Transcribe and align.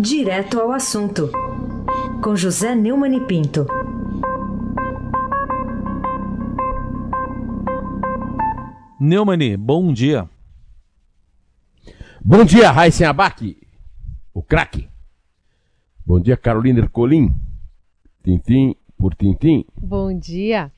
Direto 0.00 0.60
ao 0.60 0.70
assunto, 0.70 1.28
com 2.22 2.36
José 2.36 2.72
Neumann 2.72 3.16
e 3.16 3.20
Pinto. 3.26 3.66
Neumani, 9.00 9.56
bom 9.56 9.92
dia. 9.92 10.30
Bom 12.24 12.44
dia, 12.44 12.70
Raíssen 12.70 13.08
Abac, 13.08 13.58
o 14.32 14.40
craque. 14.40 14.88
Bom 16.06 16.20
dia, 16.20 16.36
Carolina 16.36 16.78
Ercolim, 16.78 17.34
tintim 18.22 18.76
por 18.96 19.16
tintim. 19.16 19.64
Bom 19.76 20.16
dia. 20.16 20.70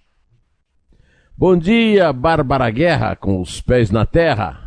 Bom 1.36 1.58
dia, 1.58 2.10
Bárbara 2.10 2.70
Guerra, 2.70 3.14
com 3.16 3.38
os 3.38 3.60
pés 3.60 3.90
na 3.90 4.06
terra. 4.06 4.66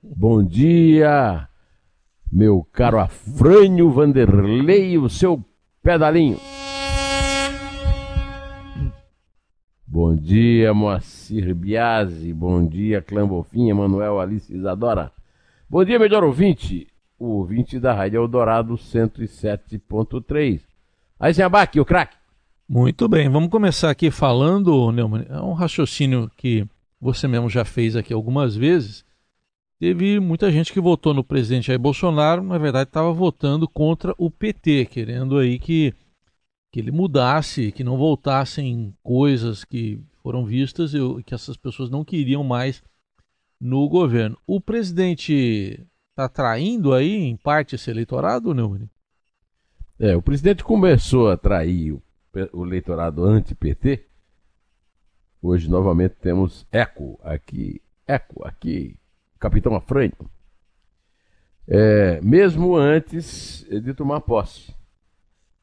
Bom 0.00 0.40
dia, 0.40 1.48
meu 2.32 2.66
caro 2.72 2.98
Afrânio 2.98 3.90
Vanderlei, 3.90 4.96
o 4.96 5.06
seu 5.10 5.44
pedalinho. 5.82 6.38
Bom 9.86 10.16
dia, 10.16 10.72
Moacir 10.72 11.54
Biasi. 11.54 12.32
Bom 12.32 12.66
dia, 12.66 13.02
Clã 13.02 13.28
Bofinha, 13.28 13.74
Manuel 13.74 14.18
Alice 14.18 14.50
Isadora. 14.50 15.12
Bom 15.68 15.84
dia, 15.84 15.98
melhor 15.98 16.24
ouvinte. 16.24 16.88
O 17.18 17.26
ouvinte 17.36 17.78
da 17.78 17.92
Rádio 17.92 18.22
Eldorado 18.22 18.74
107.3. 18.76 20.62
Aí, 21.20 21.42
Abac, 21.42 21.78
o 21.78 21.84
craque. 21.84 22.16
Muito 22.66 23.06
bem, 23.06 23.28
vamos 23.28 23.50
começar 23.50 23.90
aqui 23.90 24.10
falando, 24.10 24.90
Neumann, 24.90 25.26
é 25.28 25.38
um 25.38 25.52
raciocínio 25.52 26.30
que 26.34 26.66
você 26.98 27.28
mesmo 27.28 27.50
já 27.50 27.66
fez 27.66 27.94
aqui 27.94 28.14
algumas 28.14 28.56
vezes. 28.56 29.04
Teve 29.82 30.20
muita 30.20 30.48
gente 30.52 30.72
que 30.72 30.78
votou 30.78 31.12
no 31.12 31.24
presidente 31.24 31.66
Jair 31.66 31.76
Bolsonaro, 31.76 32.40
na 32.40 32.56
verdade 32.56 32.88
estava 32.88 33.12
votando 33.12 33.68
contra 33.68 34.14
o 34.16 34.30
PT, 34.30 34.86
querendo 34.86 35.36
aí 35.36 35.58
que 35.58 35.92
que 36.70 36.78
ele 36.78 36.92
mudasse, 36.92 37.72
que 37.72 37.82
não 37.82 37.96
voltassem 37.96 38.94
coisas 39.02 39.64
que 39.64 40.00
foram 40.22 40.44
vistas 40.44 40.94
e 40.94 40.98
que 41.24 41.34
essas 41.34 41.56
pessoas 41.56 41.90
não 41.90 42.04
queriam 42.04 42.44
mais 42.44 42.80
no 43.60 43.88
governo. 43.88 44.38
O 44.46 44.60
presidente 44.60 45.84
está 46.10 46.28
traindo 46.28 46.94
aí, 46.94 47.16
em 47.16 47.36
parte, 47.36 47.74
esse 47.74 47.90
eleitorado, 47.90 48.54
Neumann? 48.54 48.88
É, 49.98 50.14
o 50.14 50.22
presidente 50.22 50.62
começou 50.62 51.28
a 51.28 51.36
trair 51.36 51.90
o, 51.90 52.02
o 52.52 52.64
eleitorado 52.64 53.24
anti-PT. 53.24 54.06
Hoje, 55.42 55.68
novamente, 55.68 56.14
temos 56.20 56.64
eco 56.70 57.18
aqui, 57.24 57.82
eco 58.06 58.46
aqui, 58.46 58.96
Capitão 59.42 59.74
Afrânio. 59.74 60.30
É, 61.66 62.20
mesmo 62.20 62.76
antes 62.76 63.66
de 63.68 63.92
tomar 63.92 64.20
posse 64.20 64.72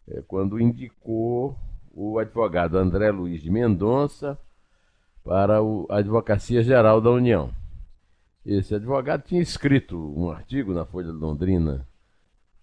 é, 0.05 0.21
quando 0.27 0.59
indicou 0.59 1.57
o 1.89 2.19
advogado 2.19 2.77
André 2.77 3.09
Luiz 3.09 3.41
de 3.41 3.49
Mendonça 3.49 4.37
para 5.23 5.59
a 5.59 5.97
Advocacia 5.97 6.61
Geral 6.61 6.99
da 6.99 7.09
União. 7.09 7.51
Esse 8.45 8.75
advogado 8.75 9.21
tinha 9.23 9.41
escrito 9.41 9.97
um 10.17 10.29
artigo 10.29 10.73
na 10.73 10.85
Folha 10.85 11.13
de 11.13 11.17
Londrina 11.17 11.87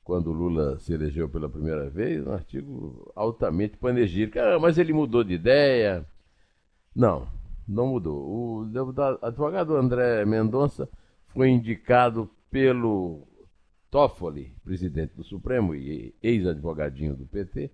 quando 0.05 0.33
Lula 0.33 0.79
se 0.81 0.93
elegeu 0.93 1.31
pela 1.31 1.49
primeira 1.49 1.89
vez, 1.89 2.27
um 2.27 2.33
artigo 2.33 3.11
altamente 3.17 3.79
panegírico. 3.79 4.39
Ah, 4.39 4.59
mas 4.59 4.77
ele 4.77 4.93
mudou 4.93 5.25
de 5.25 5.33
ideia. 5.33 6.07
Não, 6.95 7.27
não 7.67 7.87
mudou. 7.89 8.17
O 8.17 8.71
advogado 9.23 9.77
André 9.77 10.25
Mendonça 10.27 10.89
foi 11.37 11.51
indicado 11.51 12.31
pelo 12.51 13.29
Toffoli, 13.91 14.57
presidente 14.65 15.13
do 15.15 15.23
Supremo 15.23 15.75
e 15.75 16.15
ex-advogadinho 16.23 17.15
do 17.15 17.27
PT, 17.27 17.71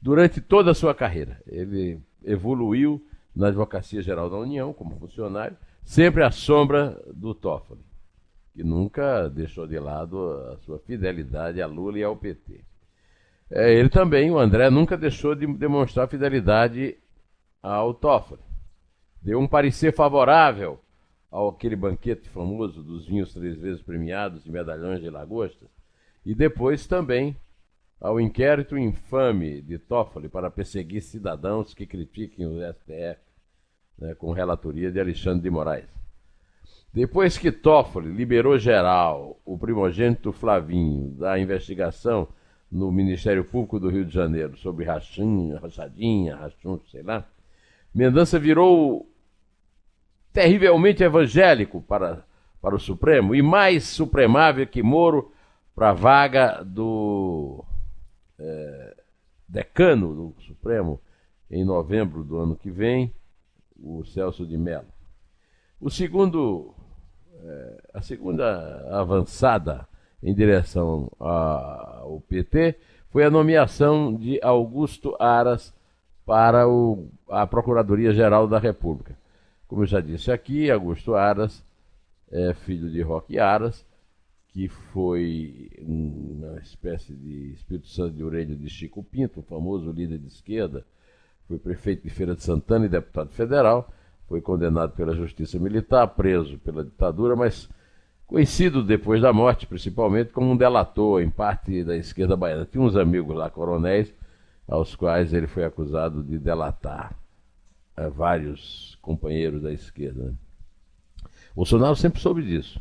durante 0.00 0.40
toda 0.40 0.70
a 0.70 0.74
sua 0.74 0.94
carreira. 0.94 1.42
Ele 1.44 2.00
evoluiu 2.24 3.04
na 3.34 3.48
Advocacia 3.48 4.00
Geral 4.02 4.30
da 4.30 4.36
União 4.36 4.72
como 4.72 4.96
funcionário, 5.00 5.56
sempre 5.82 6.22
à 6.22 6.30
sombra 6.30 7.02
do 7.12 7.34
Toffoli, 7.34 7.84
que 8.54 8.62
nunca 8.62 9.28
deixou 9.28 9.66
de 9.66 9.80
lado 9.80 10.30
a 10.52 10.58
sua 10.58 10.78
fidelidade 10.78 11.60
a 11.60 11.66
Lula 11.66 11.98
e 11.98 12.04
ao 12.04 12.16
PT. 12.16 12.60
É, 13.50 13.74
ele 13.74 13.88
também, 13.88 14.30
o 14.30 14.38
André, 14.38 14.70
nunca 14.70 14.96
deixou 14.96 15.34
de 15.34 15.44
demonstrar 15.54 16.06
fidelidade 16.06 16.96
ao 17.60 17.92
Toffoli. 17.92 18.42
Deu 19.20 19.40
um 19.40 19.48
parecer 19.48 19.92
favorável 19.92 20.78
ao 21.32 21.48
aquele 21.48 21.74
banquete 21.74 22.28
famoso 22.28 22.82
dos 22.82 23.06
vinhos 23.06 23.32
três 23.32 23.56
vezes 23.56 23.80
premiados 23.80 24.44
e 24.44 24.50
medalhões 24.50 25.00
de 25.00 25.08
lagostas, 25.08 25.70
e 26.26 26.34
depois 26.34 26.86
também 26.86 27.34
ao 27.98 28.20
inquérito 28.20 28.76
infame 28.76 29.62
de 29.62 29.78
Toffoli 29.78 30.28
para 30.28 30.50
perseguir 30.50 31.00
cidadãos 31.00 31.72
que 31.72 31.86
critiquem 31.86 32.46
o 32.46 32.58
STF, 32.72 33.18
né, 33.98 34.14
com 34.14 34.30
relatoria 34.32 34.92
de 34.92 35.00
Alexandre 35.00 35.42
de 35.42 35.50
Moraes. 35.50 35.88
Depois 36.92 37.38
que 37.38 37.50
Toffoli 37.50 38.12
liberou 38.12 38.58
geral 38.58 39.40
o 39.44 39.56
primogênito 39.56 40.32
Flavinho 40.32 41.12
da 41.12 41.38
investigação 41.38 42.28
no 42.70 42.92
Ministério 42.92 43.44
Público 43.44 43.80
do 43.80 43.88
Rio 43.88 44.04
de 44.04 44.12
Janeiro 44.12 44.58
sobre 44.58 44.84
rachim, 44.84 45.54
rachadinha, 45.54 46.36
rachum, 46.36 46.78
sei 46.90 47.02
lá, 47.02 47.26
Mendonça 47.94 48.38
virou 48.38 49.06
terrivelmente 50.32 51.02
evangélico 51.02 51.82
para, 51.82 52.24
para 52.60 52.74
o 52.74 52.80
Supremo 52.80 53.34
e 53.34 53.42
mais 53.42 53.84
supremável 53.84 54.66
que 54.66 54.82
Moro 54.82 55.32
para 55.74 55.90
a 55.90 55.94
vaga 55.94 56.62
do 56.64 57.64
é, 58.38 58.96
decano 59.48 60.32
do 60.34 60.42
Supremo 60.42 61.00
em 61.50 61.64
novembro 61.64 62.24
do 62.24 62.38
ano 62.38 62.56
que 62.56 62.70
vem, 62.70 63.12
o 63.78 64.04
Celso 64.04 64.46
de 64.46 64.56
Mello. 64.56 64.86
O 65.78 65.90
segundo, 65.90 66.74
é, 67.44 67.82
a 67.94 68.00
segunda 68.00 68.88
avançada 68.90 69.86
em 70.22 70.32
direção 70.32 71.10
ao 71.18 72.22
PT 72.26 72.78
foi 73.10 73.24
a 73.24 73.30
nomeação 73.30 74.14
de 74.14 74.40
Augusto 74.42 75.14
Aras 75.18 75.74
para 76.24 76.66
o, 76.66 77.08
a 77.28 77.46
Procuradoria-Geral 77.46 78.46
da 78.46 78.58
República. 78.58 79.14
Como 79.72 79.84
eu 79.84 79.86
já 79.86 80.02
disse 80.02 80.30
aqui, 80.30 80.70
Augusto 80.70 81.14
Aras 81.14 81.64
é 82.30 82.52
filho 82.52 82.90
de 82.90 83.00
Roque 83.00 83.38
Aras, 83.38 83.86
que 84.48 84.68
foi 84.68 85.70
uma 85.78 86.58
espécie 86.58 87.14
de 87.14 87.54
Espírito 87.54 87.88
Santo 87.88 88.12
de 88.12 88.22
orelha 88.22 88.54
de 88.54 88.68
Chico 88.68 89.02
Pinto, 89.02 89.40
o 89.40 89.42
famoso 89.42 89.90
líder 89.90 90.18
de 90.18 90.26
esquerda, 90.26 90.84
foi 91.48 91.56
prefeito 91.56 92.02
de 92.02 92.10
Feira 92.10 92.34
de 92.34 92.42
Santana 92.42 92.84
e 92.84 92.88
deputado 92.90 93.30
federal, 93.30 93.90
foi 94.28 94.42
condenado 94.42 94.92
pela 94.92 95.14
justiça 95.14 95.58
militar, 95.58 96.06
preso 96.08 96.58
pela 96.58 96.84
ditadura, 96.84 97.34
mas 97.34 97.66
conhecido 98.26 98.84
depois 98.84 99.22
da 99.22 99.32
morte, 99.32 99.66
principalmente, 99.66 100.32
como 100.32 100.50
um 100.50 100.56
delator 100.56 101.22
em 101.22 101.30
parte 101.30 101.82
da 101.82 101.96
esquerda 101.96 102.36
baiana. 102.36 102.68
Tinha 102.70 102.84
uns 102.84 102.94
amigos 102.94 103.34
lá, 103.34 103.48
coronéis, 103.48 104.12
aos 104.68 104.94
quais 104.94 105.32
ele 105.32 105.46
foi 105.46 105.64
acusado 105.64 106.22
de 106.22 106.38
delatar 106.38 107.21
a 108.06 108.08
vários 108.08 108.98
companheiros 109.00 109.62
da 109.62 109.72
esquerda. 109.72 110.34
Bolsonaro 111.54 111.96
sempre 111.96 112.20
soube 112.20 112.42
disso. 112.42 112.80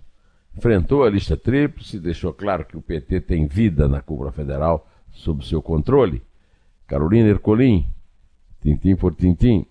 Enfrentou 0.56 1.04
a 1.04 1.10
lista 1.10 1.38
tríplice, 1.38 2.00
deixou 2.00 2.34
claro 2.34 2.66
que 2.66 2.78
o 2.78 2.82
PT 2.82 3.22
tem 3.22 3.48
vida 3.48 3.88
na 3.88 4.02
cúpula 4.02 4.32
federal 4.32 4.88
sob 5.12 5.46
seu 5.46 5.62
controle. 5.62 6.22
Carolina 6.88 7.30
Ercolim, 7.30 7.86
tintim 8.62 8.96
por 8.96 9.16
tintim. 9.16 9.66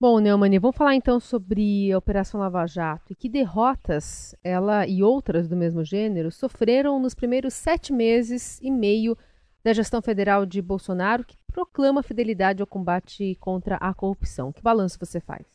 Bom, 0.00 0.18
Neumani, 0.18 0.58
vamos 0.58 0.76
falar 0.76 0.96
então 0.96 1.18
sobre 1.20 1.90
a 1.92 1.96
Operação 1.96 2.40
Lava 2.40 2.66
Jato 2.66 3.12
e 3.12 3.14
que 3.14 3.28
derrotas 3.28 4.34
ela 4.42 4.86
e 4.86 5.02
outras 5.02 5.48
do 5.48 5.56
mesmo 5.56 5.84
gênero 5.84 6.30
sofreram 6.30 7.00
nos 7.00 7.14
primeiros 7.14 7.54
sete 7.54 7.92
meses 7.92 8.60
e 8.60 8.70
meio 8.70 9.16
da 9.64 9.72
gestão 9.72 10.02
federal 10.02 10.44
de 10.44 10.60
Bolsonaro, 10.60 11.24
que 11.24 11.36
proclama 11.50 12.02
fidelidade 12.02 12.60
ao 12.60 12.66
combate 12.66 13.34
contra 13.40 13.76
a 13.76 13.94
corrupção. 13.94 14.52
Que 14.52 14.62
balanço 14.62 14.98
você 15.00 15.20
faz? 15.20 15.46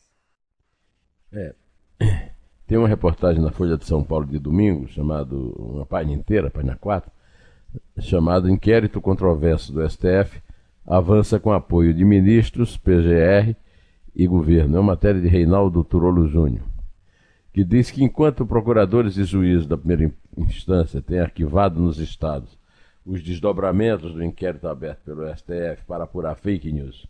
É, 1.32 1.54
tem 2.66 2.76
uma 2.76 2.88
reportagem 2.88 3.40
na 3.40 3.52
Folha 3.52 3.78
de 3.78 3.86
São 3.86 4.02
Paulo 4.02 4.26
de 4.26 4.38
domingo, 4.40 4.88
chamado, 4.88 5.54
uma 5.56 5.86
página 5.86 6.12
inteira, 6.12 6.50
página 6.50 6.74
4, 6.74 7.08
chamado 8.00 8.50
Inquérito 8.50 9.00
Controverso 9.00 9.72
do 9.72 9.88
STF, 9.88 10.42
avança 10.84 11.38
com 11.38 11.52
apoio 11.52 11.94
de 11.94 12.04
ministros, 12.04 12.76
PGR 12.76 13.54
e 14.12 14.26
governo. 14.26 14.76
É 14.76 14.80
uma 14.80 14.94
matéria 14.94 15.20
de 15.20 15.28
Reinaldo 15.28 15.84
Turolo 15.84 16.26
Júnior, 16.26 16.64
que 17.52 17.62
diz 17.62 17.92
que 17.92 18.02
enquanto 18.02 18.44
procuradores 18.44 19.16
e 19.16 19.22
juízes 19.22 19.68
da 19.68 19.78
primeira 19.78 20.12
instância 20.36 21.00
têm 21.00 21.20
arquivado 21.20 21.80
nos 21.80 21.98
estados 21.98 22.59
os 23.04 23.22
desdobramentos 23.22 24.12
do 24.14 24.22
inquérito 24.22 24.68
aberto 24.68 25.02
pelo 25.04 25.26
STF 25.34 25.84
para 25.86 26.04
apurar 26.04 26.34
fake 26.36 26.72
news 26.72 27.06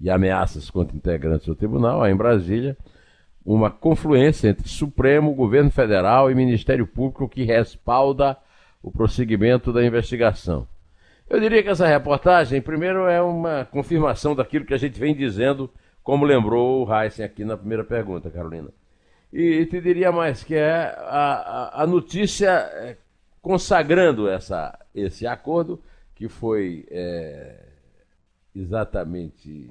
e 0.00 0.10
ameaças 0.10 0.70
contra 0.70 0.96
integrantes 0.96 1.46
do 1.46 1.54
tribunal, 1.54 2.02
há 2.02 2.10
em 2.10 2.16
Brasília 2.16 2.76
uma 3.44 3.70
confluência 3.70 4.48
entre 4.48 4.68
Supremo, 4.68 5.34
Governo 5.34 5.70
Federal 5.70 6.30
e 6.30 6.34
Ministério 6.34 6.86
Público 6.86 7.28
que 7.28 7.42
respalda 7.42 8.36
o 8.82 8.90
prosseguimento 8.90 9.72
da 9.72 9.84
investigação. 9.84 10.66
Eu 11.28 11.40
diria 11.40 11.62
que 11.62 11.68
essa 11.68 11.86
reportagem, 11.86 12.60
primeiro, 12.60 13.06
é 13.06 13.20
uma 13.22 13.64
confirmação 13.64 14.34
daquilo 14.34 14.64
que 14.64 14.74
a 14.74 14.78
gente 14.78 14.98
vem 14.98 15.14
dizendo, 15.14 15.70
como 16.02 16.24
lembrou 16.24 16.86
o 16.86 16.94
Heisen 16.94 17.24
aqui 17.24 17.44
na 17.44 17.56
primeira 17.56 17.84
pergunta, 17.84 18.30
Carolina. 18.30 18.68
E 19.32 19.64
te 19.66 19.80
diria 19.80 20.12
mais 20.12 20.44
que 20.44 20.54
é 20.54 20.70
a, 20.70 21.70
a, 21.78 21.82
a 21.82 21.86
notícia 21.86 22.50
é, 22.50 22.96
consagrando 23.40 24.28
essa, 24.28 24.78
esse 24.94 25.26
acordo, 25.26 25.80
que 26.14 26.28
foi 26.28 26.86
é, 26.90 27.68
exatamente 28.54 29.70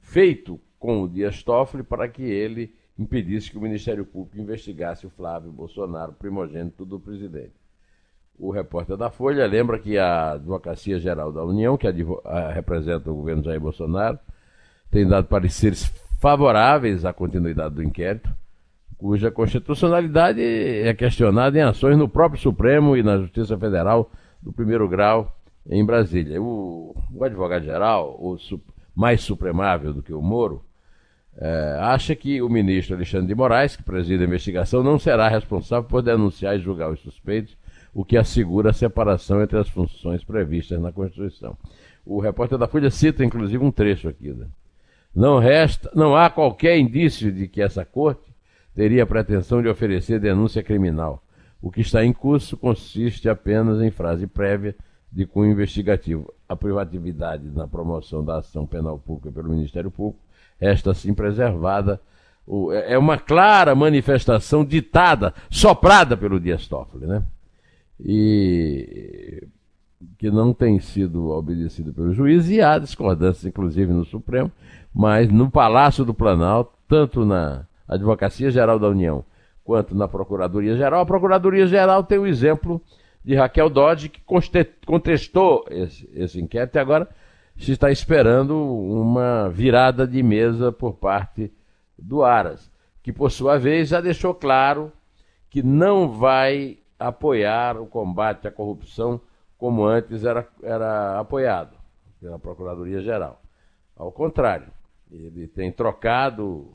feito 0.00 0.60
com 0.78 1.02
o 1.02 1.08
Dias 1.08 1.42
Toffoli 1.42 1.82
para 1.82 2.08
que 2.08 2.22
ele 2.22 2.74
impedisse 2.98 3.50
que 3.50 3.58
o 3.58 3.60
Ministério 3.60 4.04
Público 4.04 4.38
investigasse 4.38 5.06
o 5.06 5.10
Flávio 5.10 5.52
Bolsonaro, 5.52 6.12
primogênito 6.12 6.84
do 6.84 6.98
presidente. 6.98 7.54
O 8.38 8.50
repórter 8.50 8.96
da 8.96 9.10
Folha 9.10 9.46
lembra 9.46 9.78
que 9.78 9.98
a 9.98 10.32
Advocacia 10.32 10.98
Geral 10.98 11.32
da 11.32 11.44
União, 11.44 11.76
que 11.76 11.86
representa 12.52 13.10
o 13.10 13.14
governo 13.14 13.42
Jair 13.42 13.60
Bolsonaro, 13.60 14.18
tem 14.90 15.06
dado 15.06 15.26
pareceres 15.26 15.84
favoráveis 16.18 17.04
à 17.04 17.12
continuidade 17.12 17.74
do 17.74 17.82
inquérito, 17.82 18.30
cuja 18.98 19.30
constitucionalidade 19.30 20.40
é 20.40 20.92
questionada 20.94 21.58
em 21.58 21.62
ações 21.62 21.96
no 21.96 22.08
próprio 22.08 22.40
Supremo 22.40 22.96
e 22.96 23.02
na 23.02 23.18
Justiça 23.18 23.56
Federal 23.58 24.10
do 24.42 24.52
primeiro 24.52 24.88
grau 24.88 25.36
em 25.68 25.84
Brasília. 25.84 26.40
O, 26.40 26.94
o 27.12 27.24
advogado-geral, 27.24 28.16
o 28.18 28.38
mais 28.94 29.20
supremável 29.20 29.92
do 29.92 30.02
que 30.02 30.12
o 30.12 30.22
Moro, 30.22 30.64
é, 31.38 31.78
acha 31.80 32.14
que 32.14 32.40
o 32.40 32.48
ministro 32.48 32.94
Alexandre 32.94 33.26
de 33.26 33.34
Moraes, 33.34 33.76
que 33.76 33.82
preside 33.82 34.22
a 34.22 34.26
investigação, 34.26 34.82
não 34.82 34.98
será 34.98 35.28
responsável 35.28 35.86
por 35.88 36.00
denunciar 36.02 36.56
e 36.56 36.60
julgar 36.60 36.90
os 36.90 37.00
suspeitos, 37.00 37.56
o 37.92 38.04
que 38.04 38.16
assegura 38.16 38.70
a 38.70 38.74
separação 38.74 39.42
entre 39.42 39.58
as 39.58 39.68
funções 39.68 40.24
previstas 40.24 40.80
na 40.80 40.92
Constituição. 40.92 41.56
O 42.04 42.20
repórter 42.20 42.56
da 42.56 42.68
Folha 42.68 42.90
cita, 42.90 43.24
inclusive, 43.24 43.62
um 43.62 43.70
trecho 43.70 44.08
aqui. 44.08 44.32
Né? 44.32 44.46
Não, 45.14 45.38
resta, 45.38 45.90
não 45.94 46.16
há 46.16 46.30
qualquer 46.30 46.78
indício 46.78 47.32
de 47.32 47.48
que 47.48 47.60
essa 47.60 47.84
corte 47.84 48.26
teria 48.76 49.04
a 49.04 49.06
pretensão 49.06 49.62
de 49.62 49.68
oferecer 49.68 50.20
denúncia 50.20 50.62
criminal. 50.62 51.22
O 51.62 51.70
que 51.70 51.80
está 51.80 52.04
em 52.04 52.12
curso 52.12 52.58
consiste 52.58 53.26
apenas 53.26 53.80
em 53.80 53.90
frase 53.90 54.26
prévia 54.26 54.76
de 55.10 55.24
cunho 55.24 55.50
investigativo. 55.50 56.30
A 56.46 56.54
privatividade 56.54 57.48
na 57.50 57.66
promoção 57.66 58.22
da 58.22 58.36
ação 58.36 58.66
penal 58.66 58.98
pública 58.98 59.32
pelo 59.32 59.48
Ministério 59.48 59.90
Público, 59.90 60.22
esta 60.60 60.90
assim 60.90 61.14
preservada, 61.14 61.98
é, 62.70 62.92
é 62.92 62.98
uma 62.98 63.18
clara 63.18 63.74
manifestação 63.74 64.62
ditada, 64.62 65.32
soprada 65.50 66.14
pelo 66.14 66.38
Dias 66.38 66.68
Toffoli, 66.68 67.06
né? 67.06 67.22
E 67.98 69.48
que 70.18 70.30
não 70.30 70.52
tem 70.52 70.78
sido 70.78 71.30
obedecido 71.30 71.94
pelo 71.94 72.12
juiz, 72.12 72.50
e 72.50 72.60
há 72.60 72.78
discordâncias, 72.78 73.46
inclusive, 73.46 73.90
no 73.90 74.04
Supremo, 74.04 74.52
mas 74.94 75.32
no 75.32 75.50
Palácio 75.50 76.04
do 76.04 76.12
Planalto, 76.12 76.72
tanto 76.86 77.24
na 77.24 77.66
Advocacia 77.88 78.50
Geral 78.50 78.78
da 78.78 78.88
União 78.88 79.24
quanto 79.66 79.96
na 79.96 80.06
Procuradoria 80.06 80.76
Geral, 80.76 81.00
a 81.00 81.06
Procuradoria 81.06 81.66
Geral 81.66 82.04
tem 82.04 82.18
o 82.18 82.26
exemplo 82.26 82.80
de 83.24 83.34
Raquel 83.34 83.68
Dodge, 83.68 84.08
que 84.08 84.22
contestou 84.86 85.64
esse, 85.68 86.08
esse 86.14 86.40
inquérito 86.40 86.76
e 86.76 86.78
agora 86.78 87.08
se 87.56 87.72
está 87.72 87.90
esperando 87.90 88.56
uma 88.56 89.48
virada 89.48 90.06
de 90.06 90.22
mesa 90.22 90.70
por 90.70 90.94
parte 90.94 91.52
do 91.98 92.22
Aras, 92.22 92.70
que 93.02 93.12
por 93.12 93.32
sua 93.32 93.58
vez 93.58 93.88
já 93.88 94.00
deixou 94.00 94.32
claro 94.32 94.92
que 95.50 95.64
não 95.64 96.08
vai 96.08 96.78
apoiar 96.96 97.76
o 97.76 97.86
combate 97.86 98.46
à 98.46 98.52
corrupção 98.52 99.20
como 99.58 99.84
antes 99.84 100.24
era, 100.24 100.46
era 100.62 101.18
apoiado 101.18 101.76
pela 102.20 102.38
Procuradoria 102.38 103.00
Geral. 103.00 103.42
Ao 103.96 104.12
contrário, 104.12 104.68
ele 105.10 105.48
tem 105.48 105.72
trocado 105.72 106.70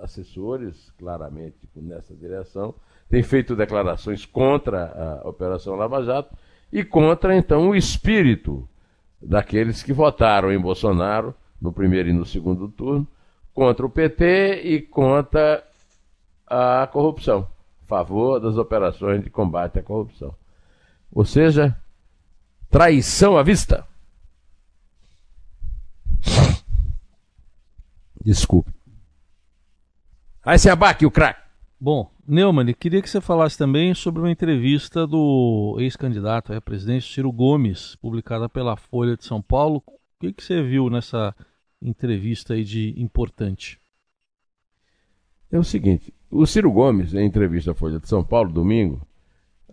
assessores 0.00 0.92
claramente 0.98 1.68
nessa 1.76 2.14
direção, 2.14 2.74
tem 3.08 3.22
feito 3.22 3.56
declarações 3.56 4.26
contra 4.26 5.20
a 5.22 5.28
Operação 5.28 5.74
Lava 5.74 6.02
Jato 6.02 6.36
e 6.72 6.84
contra, 6.84 7.36
então, 7.36 7.68
o 7.68 7.76
espírito 7.76 8.68
daqueles 9.20 9.82
que 9.82 9.92
votaram 9.92 10.52
em 10.52 10.58
Bolsonaro 10.58 11.34
no 11.60 11.72
primeiro 11.72 12.10
e 12.10 12.12
no 12.12 12.26
segundo 12.26 12.68
turno, 12.68 13.06
contra 13.54 13.86
o 13.86 13.90
PT 13.90 14.62
e 14.64 14.82
contra 14.82 15.64
a 16.46 16.86
corrupção, 16.92 17.48
a 17.84 17.86
favor 17.86 18.38
das 18.40 18.56
operações 18.56 19.22
de 19.22 19.30
combate 19.30 19.78
à 19.78 19.82
corrupção. 19.82 20.34
Ou 21.12 21.24
seja, 21.24 21.74
traição 22.68 23.38
à 23.38 23.42
vista. 23.42 23.86
Desculpe. 28.22 28.72
Aí 30.46 30.58
se 30.58 30.68
abaque 30.68 31.06
o 31.06 31.10
craque. 31.10 31.40
Bom, 31.80 32.10
Neumann, 32.28 32.74
queria 32.74 33.00
que 33.00 33.08
você 33.08 33.18
falasse 33.18 33.56
também 33.56 33.94
sobre 33.94 34.20
uma 34.20 34.30
entrevista 34.30 35.06
do 35.06 35.76
ex-candidato 35.78 36.52
à 36.52 36.60
presidente 36.60 37.10
Ciro 37.10 37.32
Gomes, 37.32 37.96
publicada 37.96 38.46
pela 38.46 38.76
Folha 38.76 39.16
de 39.16 39.24
São 39.24 39.40
Paulo. 39.40 39.82
O 39.86 39.92
que, 40.20 40.34
que 40.34 40.44
você 40.44 40.62
viu 40.62 40.90
nessa 40.90 41.34
entrevista 41.80 42.52
aí 42.52 42.62
de 42.62 42.94
importante? 42.98 43.80
É 45.50 45.58
o 45.58 45.64
seguinte, 45.64 46.12
o 46.30 46.44
Ciro 46.46 46.70
Gomes, 46.70 47.14
em 47.14 47.24
entrevista 47.24 47.70
à 47.70 47.74
Folha 47.74 47.98
de 47.98 48.06
São 48.06 48.22
Paulo, 48.22 48.52
domingo, 48.52 49.00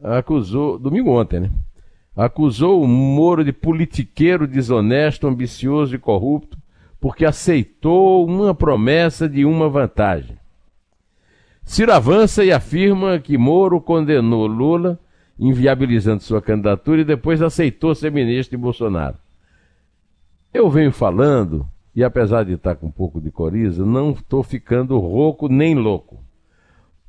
acusou, 0.01 0.79
domingo 0.79 1.11
ontem, 1.11 1.41
né? 1.41 1.51
Acusou 2.15 2.81
o 2.81 2.87
Moro 2.87 3.43
de 3.43 3.51
politiqueiro 3.51 4.47
desonesto, 4.47 5.27
ambicioso 5.27 5.95
e 5.95 5.99
corrupto, 5.99 6.57
porque 6.97 7.25
aceitou 7.25 8.25
uma 8.25 8.55
promessa 8.55 9.27
de 9.27 9.43
uma 9.43 9.67
vantagem. 9.67 10.39
Ciro 11.63 11.93
avança 11.93 12.43
e 12.43 12.51
afirma 12.51 13.19
que 13.19 13.37
Moro 13.37 13.79
condenou 13.79 14.45
Lula, 14.47 14.99
inviabilizando 15.39 16.23
sua 16.23 16.41
candidatura, 16.41 17.01
e 17.01 17.05
depois 17.05 17.41
aceitou 17.41 17.95
ser 17.95 18.11
ministro 18.11 18.57
de 18.57 18.61
Bolsonaro. 18.61 19.17
Eu 20.53 20.69
venho 20.69 20.91
falando, 20.91 21.65
e 21.95 22.03
apesar 22.03 22.43
de 22.43 22.53
estar 22.53 22.75
com 22.75 22.87
um 22.87 22.91
pouco 22.91 23.21
de 23.21 23.31
coriza, 23.31 23.85
não 23.85 24.11
estou 24.11 24.43
ficando 24.43 24.99
rouco 24.99 25.47
nem 25.47 25.75
louco. 25.75 26.19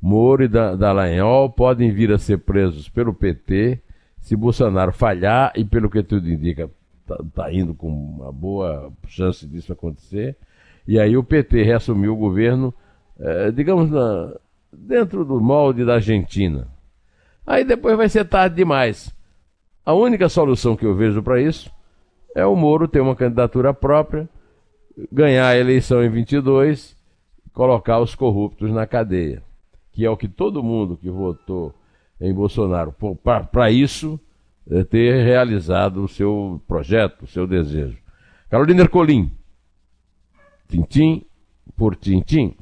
Moro 0.01 0.43
e 0.43 0.47
Dallagnol 0.47 1.49
podem 1.49 1.91
vir 1.91 2.11
a 2.11 2.17
ser 2.17 2.39
presos 2.39 2.89
pelo 2.89 3.13
PT 3.13 3.79
se 4.23 4.37
Bolsonaro 4.37 4.93
falhar, 4.93 5.51
e 5.53 5.65
pelo 5.65 5.89
que 5.89 6.01
tudo 6.01 6.29
indica, 6.29 6.69
está 7.01 7.17
tá 7.35 7.53
indo 7.53 7.73
com 7.73 7.89
uma 7.89 8.31
boa 8.31 8.91
chance 9.05 9.45
disso 9.45 9.73
acontecer. 9.73 10.37
E 10.87 10.97
aí 10.97 11.17
o 11.17 11.23
PT 11.23 11.61
reassumiu 11.61 12.13
o 12.13 12.17
governo, 12.17 12.73
eh, 13.19 13.51
digamos, 13.51 13.89
na, 13.89 14.33
dentro 14.71 15.23
do 15.23 15.39
molde 15.39 15.85
da 15.85 15.95
Argentina. 15.95 16.67
Aí 17.45 17.63
depois 17.63 17.97
vai 17.97 18.09
ser 18.09 18.25
tarde 18.25 18.55
demais. 18.55 19.13
A 19.85 19.93
única 19.93 20.29
solução 20.29 20.75
que 20.75 20.85
eu 20.85 20.95
vejo 20.95 21.21
para 21.21 21.41
isso 21.41 21.71
é 22.35 22.45
o 22.45 22.55
Moro 22.55 22.87
ter 22.87 23.01
uma 23.01 23.15
candidatura 23.15 23.73
própria, 23.73 24.27
ganhar 25.11 25.47
a 25.47 25.57
eleição 25.57 26.03
em 26.03 26.09
22, 26.09 26.95
colocar 27.53 27.99
os 27.99 28.15
corruptos 28.15 28.71
na 28.71 28.87
cadeia, 28.87 29.43
que 29.91 30.05
é 30.05 30.09
o 30.09 30.17
que 30.17 30.27
todo 30.27 30.63
mundo 30.63 30.97
que 30.97 31.09
votou 31.09 31.73
em 32.19 32.33
Bolsonaro 32.33 32.95
para 33.51 33.69
isso 33.69 34.19
é 34.69 34.83
ter 34.83 35.23
realizado 35.23 36.03
o 36.03 36.07
seu 36.07 36.61
projeto, 36.67 37.23
o 37.23 37.27
seu 37.27 37.45
desejo. 37.45 37.97
Carolina 38.49 38.81
Ercolim, 38.81 39.31
tintim 40.67 41.25
por 41.75 41.95
tintim. 41.95 42.55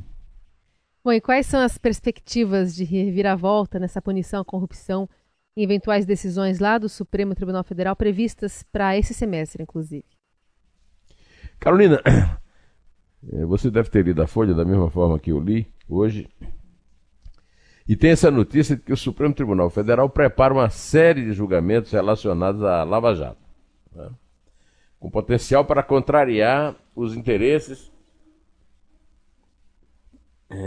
Bom, 1.03 1.12
e 1.12 1.20
quais 1.20 1.48
são 1.48 1.60
as 1.60 1.79
perspectivas 1.79 2.75
de 2.75 2.84
reviravolta 2.84 3.79
nessa 3.79 4.00
punição 4.00 4.41
à 4.41 4.46
corrupção 4.46 5.10
em 5.58 5.63
eventuais 5.63 6.05
decisões 6.05 6.60
lá 6.60 6.77
do 6.77 6.88
Supremo 6.88 7.34
Tribunal 7.34 7.63
Federal 7.63 7.96
previstas 7.96 8.63
para 8.72 8.96
esse 8.96 9.13
semestre, 9.13 9.63
inclusive? 9.63 10.05
Carolina, 11.60 12.01
você 13.48 13.72
deve 13.72 13.89
ter 13.89 14.05
lido 14.05 14.22
a 14.22 14.27
Folha 14.27 14.53
da 14.53 14.63
mesma 14.63 14.91
forma 14.91 15.20
que 15.20 15.31
eu 15.31 15.39
li 15.39 15.67
hoje. 15.89 16.29
E 17.88 17.96
tem 17.96 18.12
essa 18.12 18.29
notícia 18.29 18.75
de 18.75 18.84
que 18.84 18.93
o 18.93 18.98
Supremo 18.98 19.34
Tribunal 19.34 19.70
Federal 19.70 20.08
prepara 20.08 20.53
uma 20.53 20.70
série 20.70 21.25
de 21.25 21.34
julgamentos 21.34 21.91
relacionados 21.91 22.63
à 22.63 22.84
Lava 22.84 23.13
Jato, 23.15 23.41
né? 23.93 24.10
com 25.00 25.10
potencial 25.10 25.65
para 25.65 25.81
contrariar 25.81 26.75
os 26.96 27.15
interesses 27.15 27.90
eh, 27.90 27.90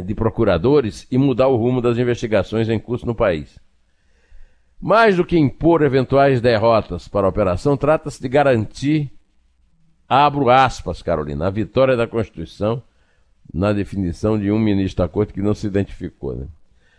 de 0.05 0.15
procuradores 0.15 1.07
e 1.11 1.19
mudar 1.19 1.49
o 1.49 1.57
rumo 1.57 1.81
das 1.81 1.99
investigações 1.99 2.69
em 2.69 2.79
curso 2.79 3.05
no 3.07 3.15
país. 3.15 3.59
Mais 4.81 5.17
do 5.17 5.25
que 5.25 5.39
impor 5.39 5.83
eventuais 5.83 6.41
derrotas 6.41 7.09
para 7.09 7.27
a 7.27 7.31
operação, 7.31 7.77
trata-se 7.77 8.21
de 8.21 8.29
garantir, 8.29 9.13
abro 10.09 10.51
aspas, 10.51 11.03
Carolina, 11.03 11.47
a 11.47 11.51
vitória 11.51 11.97
da 11.97 12.07
Constituição 12.07 12.83
na 13.53 13.73
definição 13.73 14.39
de 14.39 14.51
um 14.51 14.59
ministro 14.59 15.05
da 15.05 15.09
Corte 15.09 15.33
que 15.33 15.43
não 15.43 15.55
se 15.55 15.67
identificou. 15.67 16.35
Né? 16.35 16.47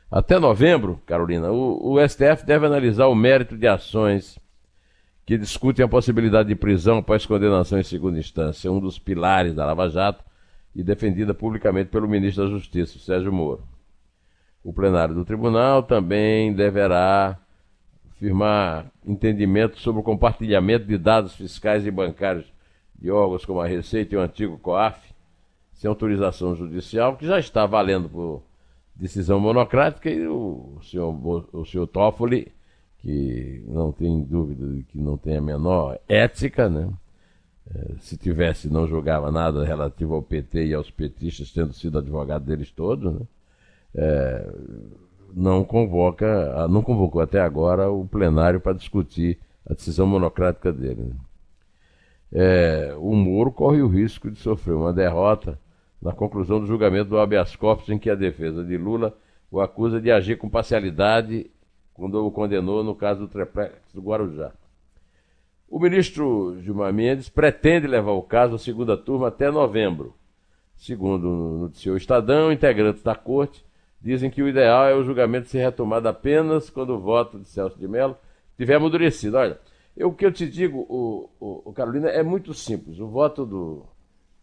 Até 0.10 0.40
novembro, 0.40 1.02
Carolina, 1.06 1.52
o, 1.52 1.94
o 1.94 2.08
STF 2.08 2.46
deve 2.46 2.66
analisar 2.66 3.08
o 3.08 3.16
mérito 3.16 3.58
de 3.58 3.68
ações 3.68 4.40
que 5.26 5.38
discutem 5.38 5.84
a 5.84 5.88
possibilidade 5.88 6.50
de 6.50 6.56
prisão 6.56 7.00
após 7.00 7.26
condenação 7.26 7.80
em 7.80 7.84
segunda 7.84 8.20
instância, 8.20 8.72
um 8.72 8.80
dos 8.80 9.00
pilares 9.00 9.56
da 9.56 9.66
Lava 9.66 9.90
Jato 9.90 10.24
e 10.76 10.84
defendida 10.84 11.34
publicamente 11.34 11.90
pelo 11.90 12.08
ministro 12.08 12.44
da 12.44 12.50
Justiça, 12.50 13.00
Sérgio 13.00 13.32
Moro. 13.32 13.64
O 14.64 14.74
plenário 14.74 15.16
do 15.16 15.24
tribunal 15.24 15.84
também 15.84 16.54
deverá 16.54 17.40
firmar 18.20 18.92
entendimento 19.06 19.80
sobre 19.80 20.02
o 20.02 20.04
compartilhamento 20.04 20.86
de 20.86 20.98
dados 20.98 21.36
fiscais 21.36 21.86
e 21.86 21.92
bancários 21.92 22.46
de 23.00 23.12
órgãos 23.12 23.46
como 23.46 23.62
a 23.62 23.68
Receita 23.68 24.16
e 24.16 24.18
o 24.18 24.22
antigo 24.22 24.58
COAF, 24.58 25.14
sem 25.74 25.88
autorização 25.88 26.56
judicial, 26.56 27.16
que 27.16 27.28
já 27.28 27.38
está 27.40 27.66
valendo 27.66 28.10
por 28.10 28.44
decisão 28.96 29.40
monocrática, 29.40 30.10
e 30.10 30.26
o 30.28 30.80
senhor, 30.82 31.50
o 31.54 31.66
senhor 31.66 31.88
Toffoli, 31.88 32.52
que 33.00 33.64
não 33.68 33.92
tem 33.92 34.24
dúvida 34.24 34.68
de 34.68 34.84
que 34.84 34.98
não 34.98 35.18
tem 35.18 35.38
a 35.38 35.42
menor 35.42 36.00
ética, 36.08 36.70
né? 36.70 36.90
É, 37.74 37.96
se 38.00 38.18
tivesse, 38.18 38.70
não 38.70 38.88
julgava 38.88 39.32
nada 39.32 39.66
relativo 39.66 40.14
ao 40.14 40.22
PT 40.22 40.68
e 40.68 40.74
aos 40.74 40.92
petistas, 40.92 41.52
tendo 41.52 41.74
sido 41.74 41.98
advogado 41.98 42.46
deles 42.46 42.72
todos, 42.72 43.14
né? 43.14 43.22
É, 43.96 44.50
não 45.34 45.64
convoca, 45.64 46.68
não 46.68 46.82
convocou 46.82 47.22
até 47.22 47.40
agora 47.40 47.90
o 47.90 48.06
plenário 48.06 48.60
para 48.60 48.74
discutir 48.74 49.40
a 49.70 49.74
decisão 49.74 50.06
monocrática 50.06 50.72
dele. 50.72 51.14
É, 52.32 52.94
o 52.98 53.16
Moro 53.16 53.52
corre 53.52 53.82
o 53.82 53.88
risco 53.88 54.30
de 54.30 54.40
sofrer 54.40 54.74
uma 54.74 54.94
derrota 54.94 55.60
na 56.02 56.12
conclusão 56.12 56.60
do 56.60 56.68
julgamento 56.68 57.10
do 57.10 57.20
habeas 57.20 57.56
corpus 57.56 57.90
em 57.90 57.98
que 57.98 58.10
a 58.10 58.16
defesa 58.16 58.64
de 58.64 58.78
Lula 58.78 59.18
o 59.50 59.62
acusa 59.62 60.02
de 60.02 60.12
agir 60.12 60.38
com 60.38 60.50
parcialidade 60.50 61.50
quando 61.94 62.16
o 62.26 62.32
condenou 62.32 62.84
no 62.84 62.94
caso 62.94 63.22
do 63.22 63.28
triplex 63.28 63.74
do 63.94 64.02
Guarujá. 64.02 64.52
O 65.68 65.80
ministro 65.80 66.58
Gilmar 66.62 66.94
Mendes 66.94 67.28
pretende 67.28 67.88
levar 67.88 68.12
o 68.12 68.22
caso 68.22 68.56
à 68.56 68.60
segunda 68.60 68.96
turma 68.96 69.28
até 69.30 69.50
novembro. 69.50 70.16
Segundo 70.76 71.72
o 71.86 71.98
Estadão, 71.98 72.52
integrantes 72.52 73.02
da 73.02 73.16
corte 73.16 73.66
dizem 74.00 74.30
que 74.30 74.44
o 74.44 74.48
ideal 74.48 74.86
é 74.86 74.94
o 74.94 75.04
julgamento 75.04 75.50
ser 75.50 75.60
retomado 75.60 76.08
apenas 76.08 76.70
quando 76.70 76.92
o 76.92 77.00
voto 77.00 77.40
de 77.40 77.48
Celso 77.48 77.80
de 77.80 77.88
Mello 77.88 78.16
tiver 78.56 78.76
amadurecido. 78.76 79.38
Olha, 79.38 79.60
eu, 79.98 80.10
o 80.10 80.14
que 80.14 80.26
eu 80.26 80.32
te 80.32 80.48
digo, 80.48 80.86
o, 80.88 81.30
o, 81.40 81.70
o 81.70 81.74
Carolina, 81.74 82.10
é 82.10 82.22
muito 82.22 82.54
simples. 82.54 83.00
O 83.00 83.08
voto 83.08 83.46
do, 83.46 83.86